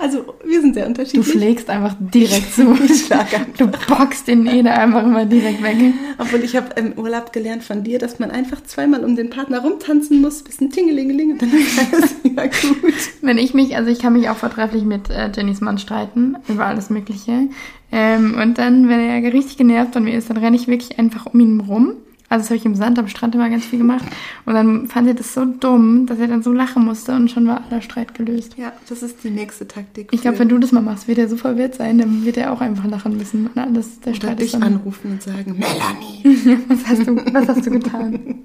Also, 0.02 0.34
wir 0.44 0.60
sind 0.60 0.74
sehr 0.74 0.82
Du 0.82 0.88
unterschiedlich. 0.88 1.30
schlägst 1.30 1.70
einfach 1.70 1.94
direkt 2.00 2.52
zu. 2.54 2.76
Du 3.56 3.68
boxst 3.68 4.26
den 4.26 4.46
Eder 4.46 4.76
einfach 4.76 5.04
immer 5.04 5.24
direkt 5.26 5.62
weg. 5.62 5.76
Obwohl 6.18 6.40
ich 6.42 6.56
habe 6.56 6.68
im 6.74 6.94
Urlaub 6.98 7.32
gelernt 7.32 7.62
von 7.62 7.84
dir, 7.84 8.00
dass 8.00 8.18
man 8.18 8.32
einfach 8.32 8.64
zweimal 8.64 9.04
um 9.04 9.14
den 9.14 9.30
Partner 9.30 9.60
rumtanzen 9.60 10.20
muss, 10.20 10.42
bis 10.42 10.60
ein 10.60 10.70
Tingelingeling 10.70 11.32
und 11.32 11.42
dann 11.42 11.52
ist 11.52 11.78
alles 11.92 12.14
wieder 12.24 12.48
gut. 12.48 12.94
Wenn 13.20 13.38
ich 13.38 13.54
mich, 13.54 13.76
also 13.76 13.90
ich 13.90 14.00
kann 14.00 14.14
mich 14.14 14.28
auch 14.28 14.36
vortrefflich 14.36 14.82
mit 14.82 15.08
äh, 15.08 15.30
Jennys 15.32 15.60
Mann 15.60 15.78
streiten 15.78 16.36
über 16.48 16.66
alles 16.66 16.90
Mögliche. 16.90 17.48
Ähm, 17.92 18.36
und 18.42 18.58
dann, 18.58 18.88
wenn 18.88 18.98
er 18.98 19.32
richtig 19.32 19.56
genervt 19.56 19.92
von 19.92 20.02
mir 20.02 20.18
ist, 20.18 20.30
dann 20.30 20.36
renne 20.38 20.56
ich 20.56 20.66
wirklich 20.66 20.98
einfach 20.98 21.26
um 21.26 21.38
ihn 21.38 21.60
rum. 21.60 21.92
Also 22.32 22.44
das 22.44 22.48
habe 22.48 22.56
ich 22.56 22.64
im 22.64 22.74
Sand 22.74 22.98
am 22.98 23.08
Strand 23.08 23.34
immer 23.34 23.50
ganz 23.50 23.66
viel 23.66 23.78
gemacht. 23.78 24.06
Und 24.46 24.54
dann 24.54 24.86
fand 24.86 25.06
er 25.06 25.12
das 25.12 25.34
so 25.34 25.44
dumm, 25.44 26.06
dass 26.06 26.18
er 26.18 26.28
dann 26.28 26.42
so 26.42 26.50
lachen 26.50 26.82
musste 26.82 27.14
und 27.14 27.30
schon 27.30 27.46
war 27.46 27.62
aller 27.64 27.82
Streit 27.82 28.14
gelöst. 28.14 28.56
Ja, 28.56 28.72
das 28.88 29.02
ist 29.02 29.22
die 29.22 29.28
nächste 29.28 29.68
Taktik. 29.68 30.08
Ich 30.12 30.22
glaube, 30.22 30.38
wenn 30.38 30.48
du 30.48 30.56
das 30.56 30.72
mal 30.72 30.80
machst, 30.80 31.08
wird 31.08 31.18
er 31.18 31.28
so 31.28 31.36
verwirrt 31.36 31.74
sein, 31.74 31.98
dann 31.98 32.24
wird 32.24 32.38
er 32.38 32.50
auch 32.50 32.62
einfach 32.62 32.86
lachen 32.86 33.18
müssen. 33.18 33.50
Na, 33.54 33.66
das, 33.66 34.00
der 34.00 34.12
oder 34.12 34.16
Streit 34.16 34.40
dich 34.40 34.52
dann, 34.52 34.62
anrufen 34.62 35.10
und 35.12 35.22
sagen, 35.22 35.58
Melanie. 35.58 36.58
was, 36.68 36.86
hast 36.86 37.06
du, 37.06 37.16
was 37.16 37.48
hast 37.48 37.66
du 37.66 37.70
getan? 37.70 38.38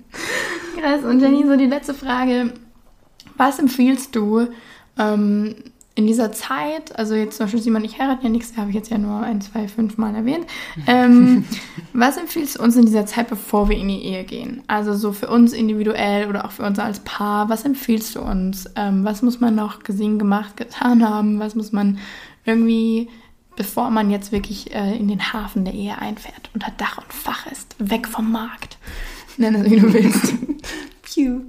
Krass. 0.78 1.06
Und 1.06 1.22
Jenny, 1.22 1.46
so 1.46 1.56
die 1.56 1.68
letzte 1.68 1.94
Frage. 1.94 2.52
Was 3.38 3.58
empfiehlst 3.58 4.14
du 4.14 4.48
ähm, 5.00 5.56
in 5.98 6.06
dieser 6.06 6.32
Zeit, 6.32 6.96
also 6.96 7.16
jetzt 7.16 7.38
zum 7.38 7.48
Beispiel 7.48 7.60
Simon, 7.60 7.84
ich 7.84 7.98
heirate 7.98 8.26
ja 8.26 8.30
nichts, 8.30 8.56
habe 8.56 8.70
ich 8.70 8.76
jetzt 8.76 8.92
ja 8.92 9.00
nur 9.00 9.22
ein, 9.22 9.42
zwei, 9.42 9.68
fünf 9.68 9.98
Mal 9.98 10.14
erwähnt. 10.14 10.46
Ähm, 10.86 11.44
was 11.94 12.18
empfiehlst 12.18 12.60
du 12.60 12.62
uns 12.62 12.76
in 12.76 12.86
dieser 12.86 13.08
Zeit, 13.08 13.30
bevor 13.30 13.68
wir 13.68 13.78
in 13.78 13.88
die 13.88 14.04
Ehe 14.04 14.24
gehen? 14.24 14.62
Also 14.68 14.94
so 14.94 15.12
für 15.12 15.28
uns 15.28 15.54
individuell 15.54 16.30
oder 16.30 16.46
auch 16.46 16.52
für 16.52 16.62
uns 16.62 16.78
als 16.78 17.00
Paar, 17.00 17.50
was 17.50 17.66
empfiehlst 17.66 18.16
du 18.16 18.22
uns? 18.22 18.70
Ähm, 18.76 19.06
was 19.06 19.24
muss 19.24 19.40
man 19.40 19.56
noch 19.56 19.82
gesehen, 19.82 20.20
gemacht, 20.20 20.56
getan 20.56 21.04
haben? 21.04 21.40
Was 21.40 21.56
muss 21.56 21.72
man 21.72 21.98
irgendwie, 22.46 23.10
bevor 23.56 23.90
man 23.90 24.12
jetzt 24.12 24.32
wirklich 24.32 24.76
äh, 24.76 24.96
in 24.96 25.08
den 25.08 25.34
Hafen 25.34 25.66
der 25.66 25.74
Ehe 25.74 25.98
einfährt, 25.98 26.52
unter 26.54 26.72
Dach 26.78 27.00
und 27.00 27.12
Fach 27.12 27.52
ist, 27.52 27.76
weg 27.80 28.08
vom 28.08 28.32
Markt? 28.32 28.78
Nenn 29.38 29.56
es, 29.56 29.72
wie 29.72 29.80
du 29.80 29.92
willst. 29.92 30.36
Piu. 31.02 31.42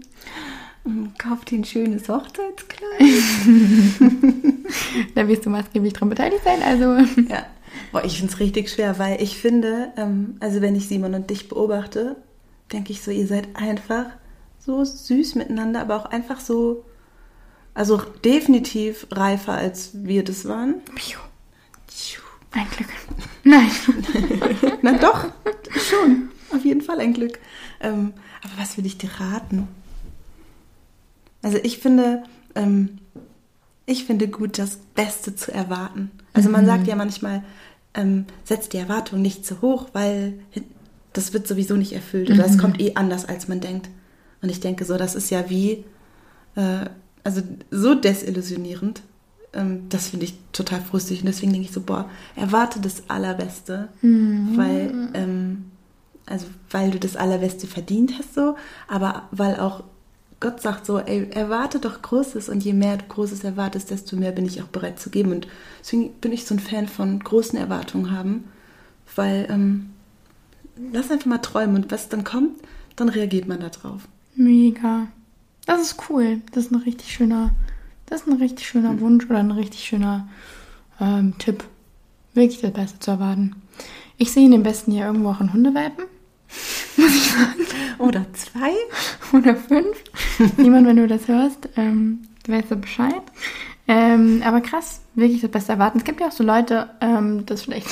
Mm, 0.88 1.08
Kauf 1.18 1.44
dir 1.44 1.58
ein 1.58 1.64
schönes 1.64 2.08
Hochzeitskleid. 2.08 3.00
da 5.14 5.28
wirst 5.28 5.44
du 5.44 5.50
maßgeblich 5.50 5.92
dran 5.92 6.08
beteiligt 6.08 6.42
sein, 6.44 6.62
also... 6.62 6.96
Ja. 7.28 7.46
Boah, 7.92 8.04
ich 8.04 8.18
finde 8.18 8.32
es 8.32 8.40
richtig 8.40 8.70
schwer, 8.70 8.98
weil 8.98 9.22
ich 9.22 9.36
finde, 9.36 9.92
ähm, 9.96 10.36
also 10.40 10.60
wenn 10.62 10.74
ich 10.74 10.88
Simon 10.88 11.14
und 11.14 11.30
dich 11.30 11.48
beobachte, 11.48 12.16
denke 12.72 12.92
ich 12.92 13.02
so, 13.02 13.10
ihr 13.10 13.26
seid 13.26 13.48
einfach 13.54 14.06
so 14.58 14.84
süß 14.84 15.36
miteinander, 15.36 15.80
aber 15.80 15.96
auch 15.96 16.06
einfach 16.06 16.40
so, 16.40 16.84
also 17.74 17.98
definitiv 18.24 19.06
reifer, 19.10 19.52
als 19.52 19.90
wir 19.92 20.24
das 20.24 20.48
waren. 20.48 20.76
Piu. 20.94 21.18
Ein 22.52 22.66
Glück. 22.74 22.88
Nein. 23.44 23.70
Na 24.82 24.92
doch, 24.94 25.26
schon. 25.76 26.30
Auf 26.50 26.64
jeden 26.64 26.80
Fall 26.80 26.98
ein 27.00 27.12
Glück. 27.12 27.38
Ähm, 27.80 28.14
aber 28.42 28.62
was 28.62 28.76
will 28.76 28.86
ich 28.86 28.96
dir 28.96 29.10
raten? 29.20 29.68
Also 31.42 31.58
ich 31.62 31.78
finde, 31.78 32.22
ähm, 32.54 32.98
ich 33.86 34.04
finde 34.04 34.28
gut, 34.28 34.58
das 34.58 34.78
Beste 34.94 35.34
zu 35.34 35.52
erwarten. 35.52 36.10
Also 36.34 36.50
man 36.50 36.66
sagt 36.66 36.86
ja 36.86 36.94
manchmal, 36.94 37.42
ähm, 37.94 38.26
setzt 38.44 38.72
die 38.72 38.76
Erwartung 38.76 39.22
nicht 39.22 39.46
zu 39.46 39.62
hoch, 39.62 39.88
weil 39.92 40.38
das 41.12 41.32
wird 41.32 41.48
sowieso 41.48 41.74
nicht 41.76 41.92
erfüllt 41.92 42.30
oder 42.30 42.44
es 42.44 42.58
kommt 42.58 42.80
eh 42.80 42.94
anders, 42.94 43.24
als 43.24 43.48
man 43.48 43.60
denkt. 43.60 43.88
Und 44.42 44.50
ich 44.50 44.60
denke 44.60 44.84
so, 44.84 44.96
das 44.96 45.14
ist 45.14 45.30
ja 45.30 45.48
wie, 45.50 45.84
äh, 46.54 46.86
also 47.24 47.42
so 47.70 47.94
desillusionierend. 47.94 49.02
Ähm, 49.52 49.88
das 49.88 50.08
finde 50.08 50.26
ich 50.26 50.34
total 50.52 50.80
frustig 50.80 51.20
und 51.20 51.26
deswegen 51.26 51.52
denke 51.52 51.66
ich 51.66 51.74
so, 51.74 51.80
boah, 51.80 52.08
erwarte 52.36 52.80
das 52.80 53.08
Allerbeste, 53.08 53.88
weil, 54.56 54.92
ähm, 55.14 55.64
also 56.26 56.46
weil 56.70 56.90
du 56.90 56.98
das 56.98 57.16
Allerbeste 57.16 57.66
verdient 57.66 58.12
hast 58.18 58.34
so, 58.34 58.56
aber 58.86 59.28
weil 59.30 59.58
auch 59.58 59.82
Gott 60.40 60.60
sagt 60.60 60.86
so, 60.86 60.98
ey, 60.98 61.28
erwarte 61.30 61.80
doch 61.80 62.00
Großes 62.00 62.48
und 62.48 62.62
je 62.64 62.72
mehr 62.72 62.96
du 62.96 63.04
Großes 63.06 63.42
erwartest, 63.42 63.90
desto 63.90 64.16
mehr 64.16 64.30
bin 64.30 64.46
ich 64.46 64.62
auch 64.62 64.68
bereit 64.68 65.00
zu 65.00 65.10
geben. 65.10 65.32
Und 65.32 65.48
deswegen 65.80 66.12
bin 66.14 66.32
ich 66.32 66.46
so 66.46 66.54
ein 66.54 66.60
Fan 66.60 66.86
von 66.86 67.18
großen 67.18 67.58
Erwartungen 67.58 68.12
haben, 68.12 68.44
weil 69.16 69.48
ähm, 69.50 69.90
lass 70.92 71.10
einfach 71.10 71.26
mal 71.26 71.38
träumen 71.38 71.76
und 71.76 71.90
was 71.90 72.08
dann 72.08 72.22
kommt, 72.22 72.60
dann 72.94 73.08
reagiert 73.08 73.48
man 73.48 73.60
da 73.60 73.68
drauf. 73.68 74.06
Mega. 74.36 75.08
Das 75.66 75.80
ist 75.82 75.96
cool. 76.08 76.40
Das 76.52 76.66
ist 76.66 76.72
ein 76.72 76.82
richtig 76.82 77.12
schöner, 77.12 77.50
das 78.06 78.22
ist 78.22 78.28
ein 78.28 78.40
richtig 78.40 78.66
schöner 78.66 79.00
Wunsch 79.00 79.26
oder 79.26 79.40
ein 79.40 79.50
richtig 79.50 79.80
schöner 79.80 80.28
ähm, 81.00 81.34
Tipp. 81.38 81.64
Wirklich 82.34 82.60
das 82.60 82.72
Beste 82.72 83.00
zu 83.00 83.10
erwarten. 83.10 83.56
Ich 84.16 84.32
sehe 84.32 84.44
in 84.44 84.52
dem 84.52 84.62
besten 84.62 84.92
Jahr 84.92 85.08
irgendwo 85.08 85.30
auch 85.30 85.40
einen 85.40 85.52
Hundewelpen. 85.52 86.04
Oder 87.98 88.24
zwei? 88.32 88.72
oder 89.32 89.56
fünf. 89.56 89.96
Niemand, 90.56 90.86
wenn 90.86 90.96
du 90.96 91.06
das 91.06 91.28
hörst, 91.28 91.68
ähm, 91.76 92.28
du 92.44 92.52
weißt 92.52 92.70
ja 92.70 92.76
Bescheid. 92.76 93.22
Ähm, 93.86 94.42
aber 94.44 94.60
krass, 94.60 95.00
wirklich 95.14 95.40
das 95.40 95.50
Beste 95.50 95.72
erwarten. 95.72 95.98
Es 95.98 96.04
gibt 96.04 96.20
ja 96.20 96.28
auch 96.28 96.32
so 96.32 96.44
Leute, 96.44 96.90
ähm, 97.00 97.46
das 97.46 97.60
ist 97.60 97.64
vielleicht 97.64 97.88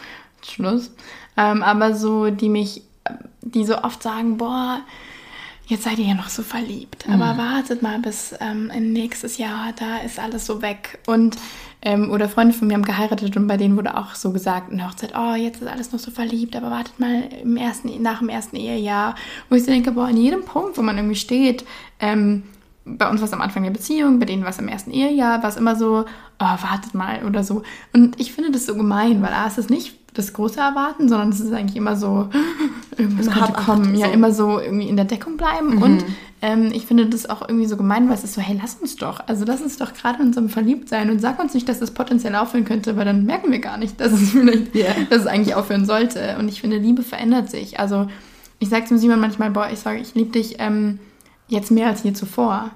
Schluss, 0.42 0.92
ähm, 1.36 1.62
aber 1.62 1.94
so, 1.94 2.30
die 2.30 2.48
mich, 2.48 2.82
die 3.42 3.64
so 3.64 3.78
oft 3.82 4.02
sagen, 4.02 4.38
boah, 4.38 4.80
jetzt 5.66 5.82
seid 5.82 5.98
ihr 5.98 6.06
ja 6.06 6.14
noch 6.14 6.28
so 6.28 6.42
verliebt, 6.42 7.08
aber 7.08 7.36
wartet 7.36 7.82
mal 7.82 7.98
bis 7.98 8.34
ähm, 8.40 8.70
nächstes 8.92 9.36
Jahr, 9.36 9.72
da 9.76 9.98
ist 9.98 10.18
alles 10.18 10.46
so 10.46 10.62
weg. 10.62 11.00
Und 11.06 11.36
ähm, 11.82 12.10
oder 12.10 12.28
Freunde 12.28 12.54
von 12.54 12.68
mir 12.68 12.74
haben 12.74 12.84
geheiratet 12.84 13.36
und 13.36 13.46
bei 13.46 13.56
denen 13.56 13.76
wurde 13.76 13.96
auch 13.96 14.14
so 14.14 14.32
gesagt 14.32 14.70
in 14.70 14.78
der 14.78 14.88
Hochzeit, 14.88 15.12
oh, 15.16 15.34
jetzt 15.34 15.60
ist 15.60 15.68
alles 15.68 15.92
noch 15.92 15.98
so 15.98 16.10
verliebt, 16.10 16.56
aber 16.56 16.70
wartet 16.70 16.98
mal 16.98 17.28
im 17.42 17.56
ersten, 17.56 18.00
nach 18.00 18.20
dem 18.20 18.28
ersten 18.28 18.56
Ehejahr. 18.56 19.16
Wo 19.48 19.56
ich 19.56 19.64
so 19.64 19.70
denke, 19.70 19.90
boah, 19.92 20.08
in 20.08 20.16
jedem 20.16 20.44
Punkt, 20.44 20.78
wo 20.78 20.82
man 20.82 20.96
irgendwie 20.96 21.16
steht, 21.16 21.64
ähm, 22.00 22.44
bei 22.84 23.10
uns 23.10 23.20
war 23.20 23.26
es 23.26 23.32
am 23.32 23.40
Anfang 23.40 23.64
der 23.64 23.70
Beziehung, 23.70 24.20
bei 24.20 24.26
denen 24.26 24.42
war 24.42 24.50
es 24.50 24.58
im 24.60 24.68
ersten 24.68 24.92
Ehejahr, 24.92 25.42
war 25.42 25.50
es 25.50 25.56
immer 25.56 25.74
so, 25.74 26.04
oh, 26.38 26.44
wartet 26.44 26.94
mal 26.94 27.24
oder 27.24 27.42
so. 27.42 27.62
Und 27.92 28.20
ich 28.20 28.32
finde 28.32 28.52
das 28.52 28.66
so 28.66 28.76
gemein, 28.76 29.20
weil 29.22 29.32
A, 29.32 29.46
ist 29.48 29.58
es 29.58 29.68
nicht 29.68 30.05
das 30.16 30.32
große 30.32 30.58
Erwarten, 30.60 31.08
sondern 31.08 31.28
es 31.30 31.40
ist 31.40 31.52
eigentlich 31.52 31.76
immer 31.76 31.96
so, 31.96 32.28
irgendwas 32.96 33.26
Immer 33.26 33.36
könnte 33.36 33.52
kommen. 33.52 33.94
Ja, 33.94 34.06
so. 34.06 34.12
immer 34.12 34.32
so 34.32 34.60
irgendwie 34.60 34.88
in 34.88 34.96
der 34.96 35.04
Deckung 35.04 35.36
bleiben. 35.36 35.82
Und 35.82 36.04
ähm, 36.42 36.70
ich 36.72 36.86
finde 36.86 37.06
das 37.06 37.28
auch 37.28 37.42
irgendwie 37.48 37.66
so 37.66 37.76
gemein, 37.76 38.08
weil 38.08 38.14
es 38.14 38.24
ist 38.24 38.34
so, 38.34 38.40
hey, 38.40 38.58
lass 38.60 38.74
uns 38.76 38.96
doch. 38.96 39.20
Also 39.26 39.44
lass 39.44 39.60
uns 39.60 39.76
doch 39.78 39.92
gerade 39.94 40.20
in 40.20 40.28
unserem 40.28 40.48
Verliebtsein 40.48 41.10
und 41.10 41.20
sag 41.20 41.38
uns 41.38 41.54
nicht, 41.54 41.68
dass 41.68 41.80
das 41.80 41.90
potenziell 41.90 42.34
aufhören 42.34 42.64
könnte, 42.64 42.96
weil 42.96 43.04
dann 43.04 43.24
merken 43.24 43.50
wir 43.52 43.58
gar 43.60 43.76
nicht, 43.78 44.00
dass 44.00 44.12
es 44.12 44.30
vielleicht, 44.32 44.74
Ja. 44.74 44.94
dass 45.10 45.20
es 45.22 45.26
eigentlich 45.26 45.54
aufhören 45.54 45.84
sollte. 45.86 46.36
Und 46.38 46.48
ich 46.48 46.60
finde, 46.60 46.78
Liebe 46.78 47.02
verändert 47.02 47.50
sich. 47.50 47.78
Also 47.78 48.06
ich 48.58 48.68
sage 48.68 48.86
zum 48.86 48.98
Simon 48.98 49.20
manchmal, 49.20 49.50
boah, 49.50 49.68
ich 49.72 49.78
sage, 49.80 49.98
ich 50.00 50.14
liebe 50.14 50.30
dich 50.32 50.56
ähm, 50.58 50.98
jetzt 51.48 51.70
mehr 51.70 51.88
als 51.88 52.02
je 52.02 52.12
zuvor. 52.12 52.70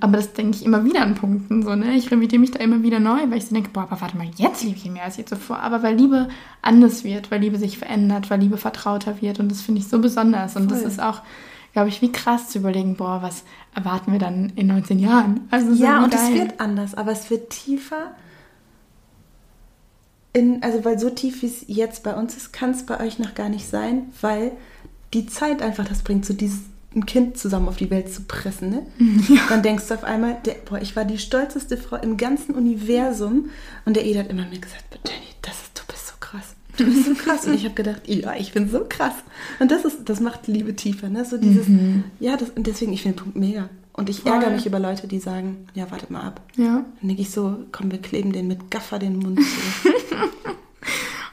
Aber 0.00 0.16
das 0.16 0.32
denke 0.32 0.56
ich 0.56 0.64
immer 0.64 0.84
wieder 0.84 1.02
an 1.02 1.14
Punkten. 1.14 1.62
So, 1.62 1.76
ne? 1.76 1.94
Ich 1.94 2.10
revidiere 2.10 2.40
mich 2.40 2.50
da 2.50 2.58
immer 2.58 2.82
wieder 2.82 2.98
neu, 2.98 3.20
weil 3.28 3.38
ich 3.38 3.46
so 3.46 3.54
denke, 3.54 3.70
boah, 3.70 3.82
aber 3.82 4.00
warte 4.00 4.16
mal, 4.16 4.26
jetzt 4.36 4.64
liebe 4.64 4.76
ich 4.76 4.84
ihn 4.84 4.94
mehr 4.94 5.04
als 5.04 5.18
je 5.18 5.24
zuvor. 5.24 5.60
Aber 5.60 5.84
weil 5.84 5.94
Liebe 5.94 6.28
anders 6.62 7.04
wird, 7.04 7.30
weil 7.30 7.40
Liebe 7.40 7.58
sich 7.58 7.78
verändert, 7.78 8.28
weil 8.28 8.40
Liebe 8.40 8.56
vertrauter 8.56 9.22
wird. 9.22 9.38
Und 9.38 9.50
das 9.50 9.60
finde 9.60 9.80
ich 9.80 9.86
so 9.86 10.00
besonders. 10.00 10.56
Und 10.56 10.68
das 10.68 10.80
Voll. 10.80 10.88
ist 10.88 11.00
auch, 11.00 11.22
glaube 11.72 11.90
ich, 11.90 12.02
wie 12.02 12.10
krass 12.10 12.48
zu 12.48 12.58
überlegen, 12.58 12.96
boah, 12.96 13.22
was 13.22 13.44
erwarten 13.72 14.10
wir 14.10 14.18
dann 14.18 14.50
in 14.56 14.66
19 14.66 14.98
Jahren? 14.98 15.46
Also 15.52 15.72
so 15.72 15.82
Ja, 15.84 16.02
und 16.02 16.12
es 16.12 16.32
wird 16.32 16.58
anders, 16.58 16.96
aber 16.96 17.12
es 17.12 17.30
wird 17.30 17.50
tiefer. 17.50 18.16
In, 20.32 20.60
also, 20.64 20.84
weil 20.84 20.98
so 20.98 21.10
tief 21.10 21.42
wie 21.42 21.46
es 21.46 21.64
jetzt 21.68 22.02
bei 22.02 22.14
uns 22.14 22.36
ist, 22.36 22.52
kann 22.52 22.70
es 22.70 22.84
bei 22.84 22.98
euch 22.98 23.20
noch 23.20 23.34
gar 23.34 23.48
nicht 23.48 23.68
sein, 23.68 24.06
weil 24.20 24.52
die 25.14 25.26
Zeit 25.26 25.62
einfach 25.62 25.86
das 25.86 26.02
bringt, 26.02 26.24
so 26.24 26.34
dieses 26.34 26.62
ein 26.94 27.06
Kind 27.06 27.38
zusammen 27.38 27.68
auf 27.68 27.76
die 27.76 27.90
Welt 27.90 28.12
zu 28.12 28.22
pressen. 28.22 28.70
Ne? 28.70 28.86
Dann 29.48 29.62
denkst 29.62 29.88
du 29.88 29.94
auf 29.94 30.04
einmal, 30.04 30.36
der, 30.44 30.54
boah, 30.64 30.80
ich 30.80 30.94
war 30.96 31.04
die 31.04 31.18
stolzeste 31.18 31.76
Frau 31.76 31.96
im 31.96 32.16
ganzen 32.16 32.54
Universum. 32.54 33.50
Und 33.84 33.96
der 33.96 34.06
Ed 34.06 34.18
hat 34.18 34.28
immer 34.30 34.46
mir 34.46 34.58
gesagt, 34.58 34.84
"Boah, 34.90 34.98
Jenny, 35.08 35.26
das 35.42 35.54
ist, 35.62 35.78
du 35.78 35.82
bist 35.92 36.06
so 36.08 36.14
krass. 36.20 36.54
Du 36.76 36.84
bist 36.84 37.04
so 37.04 37.14
krass. 37.14 37.46
Und 37.46 37.54
ich 37.54 37.64
habe 37.64 37.74
gedacht, 37.74 38.02
ja, 38.06 38.34
ich 38.38 38.52
bin 38.52 38.68
so 38.70 38.84
krass. 38.88 39.14
Und 39.58 39.70
das 39.70 39.84
ist, 39.84 40.08
das 40.08 40.20
macht 40.20 40.46
Liebe 40.46 40.74
tiefer. 40.76 41.08
Ne? 41.08 41.24
So 41.24 41.36
dieses, 41.38 41.66
ja, 42.20 42.36
das, 42.36 42.50
und 42.50 42.66
deswegen, 42.66 42.92
ich 42.92 43.02
finde 43.02 43.16
den 43.16 43.22
Punkt 43.24 43.38
mega. 43.38 43.68
Und 43.94 44.08
ich 44.08 44.20
Voll. 44.20 44.32
ärgere 44.32 44.50
mich 44.50 44.64
über 44.64 44.78
Leute, 44.78 45.06
die 45.06 45.18
sagen, 45.18 45.66
ja, 45.74 45.90
wartet 45.90 46.10
mal 46.10 46.22
ab. 46.22 46.40
Ja. 46.56 46.84
Dann 47.00 47.08
denke 47.08 47.20
ich 47.22 47.30
so, 47.30 47.58
komm, 47.72 47.90
wir 47.90 48.00
kleben 48.00 48.32
den 48.32 48.48
mit 48.48 48.70
Gaffer 48.70 48.98
den 48.98 49.18
Mund 49.18 49.38
zu. 49.38 49.88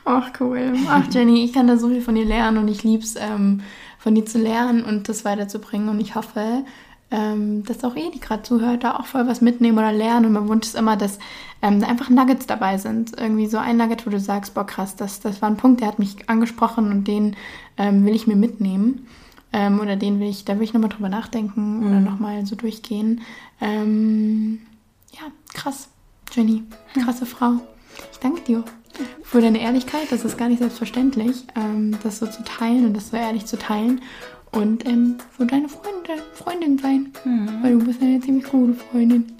Ach, 0.06 0.32
cool. 0.40 0.74
Ach, 0.88 1.06
Jenny, 1.12 1.46
ich 1.46 1.54
kann 1.54 1.68
da 1.68 1.78
so 1.78 1.88
viel 1.88 2.02
von 2.02 2.16
dir 2.16 2.26
lernen 2.26 2.58
und 2.58 2.68
ich 2.68 2.84
lieb's, 2.84 3.16
ähm, 3.18 3.62
von 4.00 4.16
dir 4.16 4.26
zu 4.26 4.40
lernen 4.40 4.84
und 4.84 5.08
das 5.10 5.26
weiterzubringen. 5.26 5.90
Und 5.90 6.00
ich 6.00 6.16
hoffe, 6.16 6.64
ähm, 7.12 7.64
dass 7.66 7.84
auch 7.84 7.96
ihr, 7.96 8.12
die 8.12 8.20
gerade 8.20 8.44
zuhört, 8.44 8.84
da 8.84 8.96
auch 8.96 9.06
voll 9.06 9.28
was 9.28 9.42
mitnehmen 9.42 9.78
oder 9.78 9.92
lernen. 9.92 10.26
Und 10.26 10.34
mein 10.34 10.48
Wunsch 10.48 10.68
ist 10.68 10.76
immer, 10.76 10.96
dass 10.96 11.20
ähm, 11.62 11.82
da 11.82 11.88
einfach 11.88 12.10
Nuggets 12.10 12.48
dabei 12.48 12.78
sind. 12.78 13.20
Irgendwie 13.20 13.48
so 13.48 13.58
ein 13.58 13.78
Nugget, 13.78 14.06
wo 14.06 14.10
du 14.10 14.20
sagst, 14.20 14.54
boah, 14.54 14.66
krass, 14.66 14.96
das, 14.96 15.20
das 15.20 15.42
war 15.42 15.50
ein 15.50 15.58
Punkt, 15.58 15.82
der 15.82 15.90
hat 15.90 16.00
mich 16.00 16.30
angesprochen 16.30 16.92
und 16.92 17.08
den 17.08 17.36
ähm, 17.78 18.06
will 18.06 18.16
ich 18.16 18.26
mir 18.26 18.36
mitnehmen. 18.36 19.08
Ähm, 19.52 19.80
oder 19.80 19.96
den 19.96 20.20
will 20.20 20.30
ich, 20.30 20.46
da 20.46 20.56
will 20.56 20.64
ich 20.64 20.74
nochmal 20.74 20.92
drüber 20.92 21.10
nachdenken 21.10 21.86
oder 21.86 22.00
nochmal 22.00 22.46
so 22.46 22.56
durchgehen. 22.56 23.22
Ähm, 23.60 24.60
ja, 25.14 25.24
krass. 25.54 25.90
Jenny, 26.32 26.64
krasse 26.94 27.26
Frau. 27.26 27.54
Ich 28.12 28.20
danke 28.20 28.42
dir 28.42 28.64
für 29.24 29.42
deine 29.42 29.62
Ehrlichkeit. 29.62 30.08
Das 30.12 30.26
ist 30.26 30.38
gar 30.38 30.50
nicht 30.50 30.60
selbstverständlich, 30.60 31.44
ähm, 31.56 31.98
das 32.04 32.20
so 32.20 32.28
zu 32.28 32.44
teilen 32.44 32.86
und 32.86 32.96
das 32.98 33.10
so 33.10 33.18
ehrlich 33.18 33.46
zu 33.46 33.58
teilen. 33.58 34.02
Und 34.52 34.86
ähm, 34.88 35.16
für 35.38 35.46
deine 35.46 35.70
Freunde, 35.70 36.24
Freundin 36.34 36.78
sein. 36.80 37.12
Weil 37.62 37.78
du 37.78 37.86
bist 37.86 38.02
eine 38.02 38.20
ziemlich 38.20 38.46
gute 38.46 38.74
Freundin. 38.74 39.32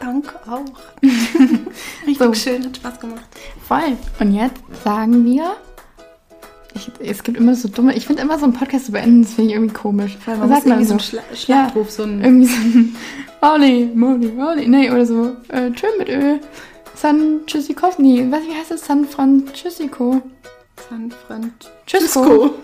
Danke 0.00 0.30
auch. 0.50 0.64
Richtig 2.06 2.18
So. 2.18 2.32
schön, 2.34 2.64
hat 2.64 2.76
Spaß 2.76 3.00
gemacht. 3.00 3.20
Voll. 3.68 3.96
Und 4.20 4.32
jetzt 4.34 4.60
sagen 4.82 5.24
wir. 5.24 5.52
Ich, 6.76 6.90
es 6.98 7.22
gibt 7.22 7.38
immer 7.38 7.54
so 7.54 7.68
dumme. 7.68 7.94
Ich 7.94 8.06
finde 8.06 8.22
immer 8.22 8.36
so 8.36 8.44
einen 8.46 8.52
Podcast 8.54 8.86
zu 8.86 8.92
beenden, 8.92 9.22
das 9.22 9.34
finde 9.34 9.50
ich 9.50 9.56
irgendwie 9.56 9.74
komisch. 9.74 10.18
Was 10.26 10.38
man 10.38 10.48
sagt 10.48 10.66
irgendwie 10.66 10.84
so 10.86 10.94
einen 10.94 11.00
Schla 11.00 11.22
Schlachtruf, 11.32 11.90
so 11.90 12.02
einen- 12.02 12.24
Irgendwie 12.24 12.46
so 12.46 12.56
ein. 12.56 12.96
Oli, 13.42 13.90
Moli, 13.94 14.32
Oli. 14.42 14.66
Nee, 14.66 14.90
oder 14.90 15.06
so. 15.06 15.36
Äh, 15.48 15.70
tschö 15.70 15.86
mit 15.98 16.08
Ö. 16.08 16.38
San 17.04 17.40
Tschüssikov. 17.46 17.98
Nee, 17.98 18.26
was, 18.30 18.40
wie 18.44 18.54
heißt 18.54 18.70
das? 18.70 18.86
San 18.86 19.04
Francisco. 19.04 20.22
San 20.88 21.12
Francisco. 21.26 22.54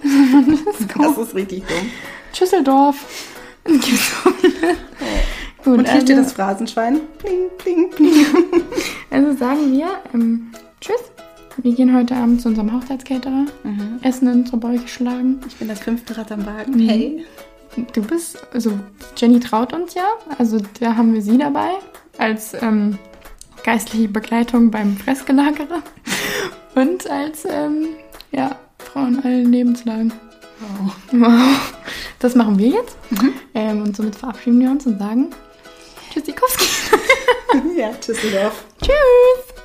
Das 0.98 1.18
ist 1.18 1.34
richtig 1.34 1.62
dumm. 1.66 1.90
Schüsseldorf. 2.32 3.04
Gut, 3.66 3.80
Und 5.66 5.86
hier 5.90 6.00
steht 6.00 6.16
also- 6.16 6.22
das 6.22 6.32
Phrasenschwein. 6.32 7.00
Pling, 7.18 7.50
pling, 7.58 7.90
pling. 7.90 8.12
Also 9.10 9.36
sagen 9.36 9.72
wir 9.72 9.88
ähm, 10.14 10.52
Tschüss. 10.80 11.02
Wir 11.58 11.74
gehen 11.74 11.94
heute 11.94 12.14
Abend 12.14 12.40
zu 12.40 12.48
unserem 12.48 12.72
Hochzeitscaterer. 12.74 13.44
Essen 14.00 14.26
in 14.28 14.34
unsere 14.40 14.56
Bäuche 14.56 14.88
schlagen. 14.88 15.40
Ich 15.48 15.56
bin 15.56 15.68
das 15.68 15.80
fünfte 15.80 16.16
Rad 16.16 16.32
am 16.32 16.46
Wagen. 16.46 16.72
Mhm. 16.82 16.88
Hey. 16.88 17.26
Du 17.92 18.00
bist, 18.00 18.38
also 18.54 18.72
Jenny 19.18 19.38
traut 19.38 19.74
uns 19.74 19.92
ja. 19.92 20.06
Also 20.38 20.56
da 20.80 20.96
haben 20.96 21.12
wir 21.12 21.20
sie 21.20 21.36
dabei 21.36 21.72
als 22.16 22.54
ähm, 22.54 22.98
geistliche 23.62 24.08
Begleitung 24.08 24.70
beim 24.70 24.96
Fressgelagerer 24.96 25.82
und 26.74 27.08
als 27.10 27.44
ähm, 27.48 27.88
ja, 28.32 28.56
Frau 28.78 29.04
in 29.06 29.22
allen 29.22 29.52
Lebenslagen. 29.52 30.12
Wow. 30.60 30.92
Wow. 31.12 31.74
Das 32.18 32.34
machen 32.34 32.58
wir 32.58 32.68
jetzt. 32.68 32.96
Ähm, 33.54 33.82
und 33.82 33.96
somit 33.96 34.14
verabschieden 34.14 34.60
wir 34.60 34.70
uns 34.70 34.86
und 34.86 34.98
sagen 34.98 35.30
Tschüssikowski. 36.12 36.66
Ja, 37.76 37.90
Tschüsseldorf. 38.00 38.64
Tschüss. 38.80 39.59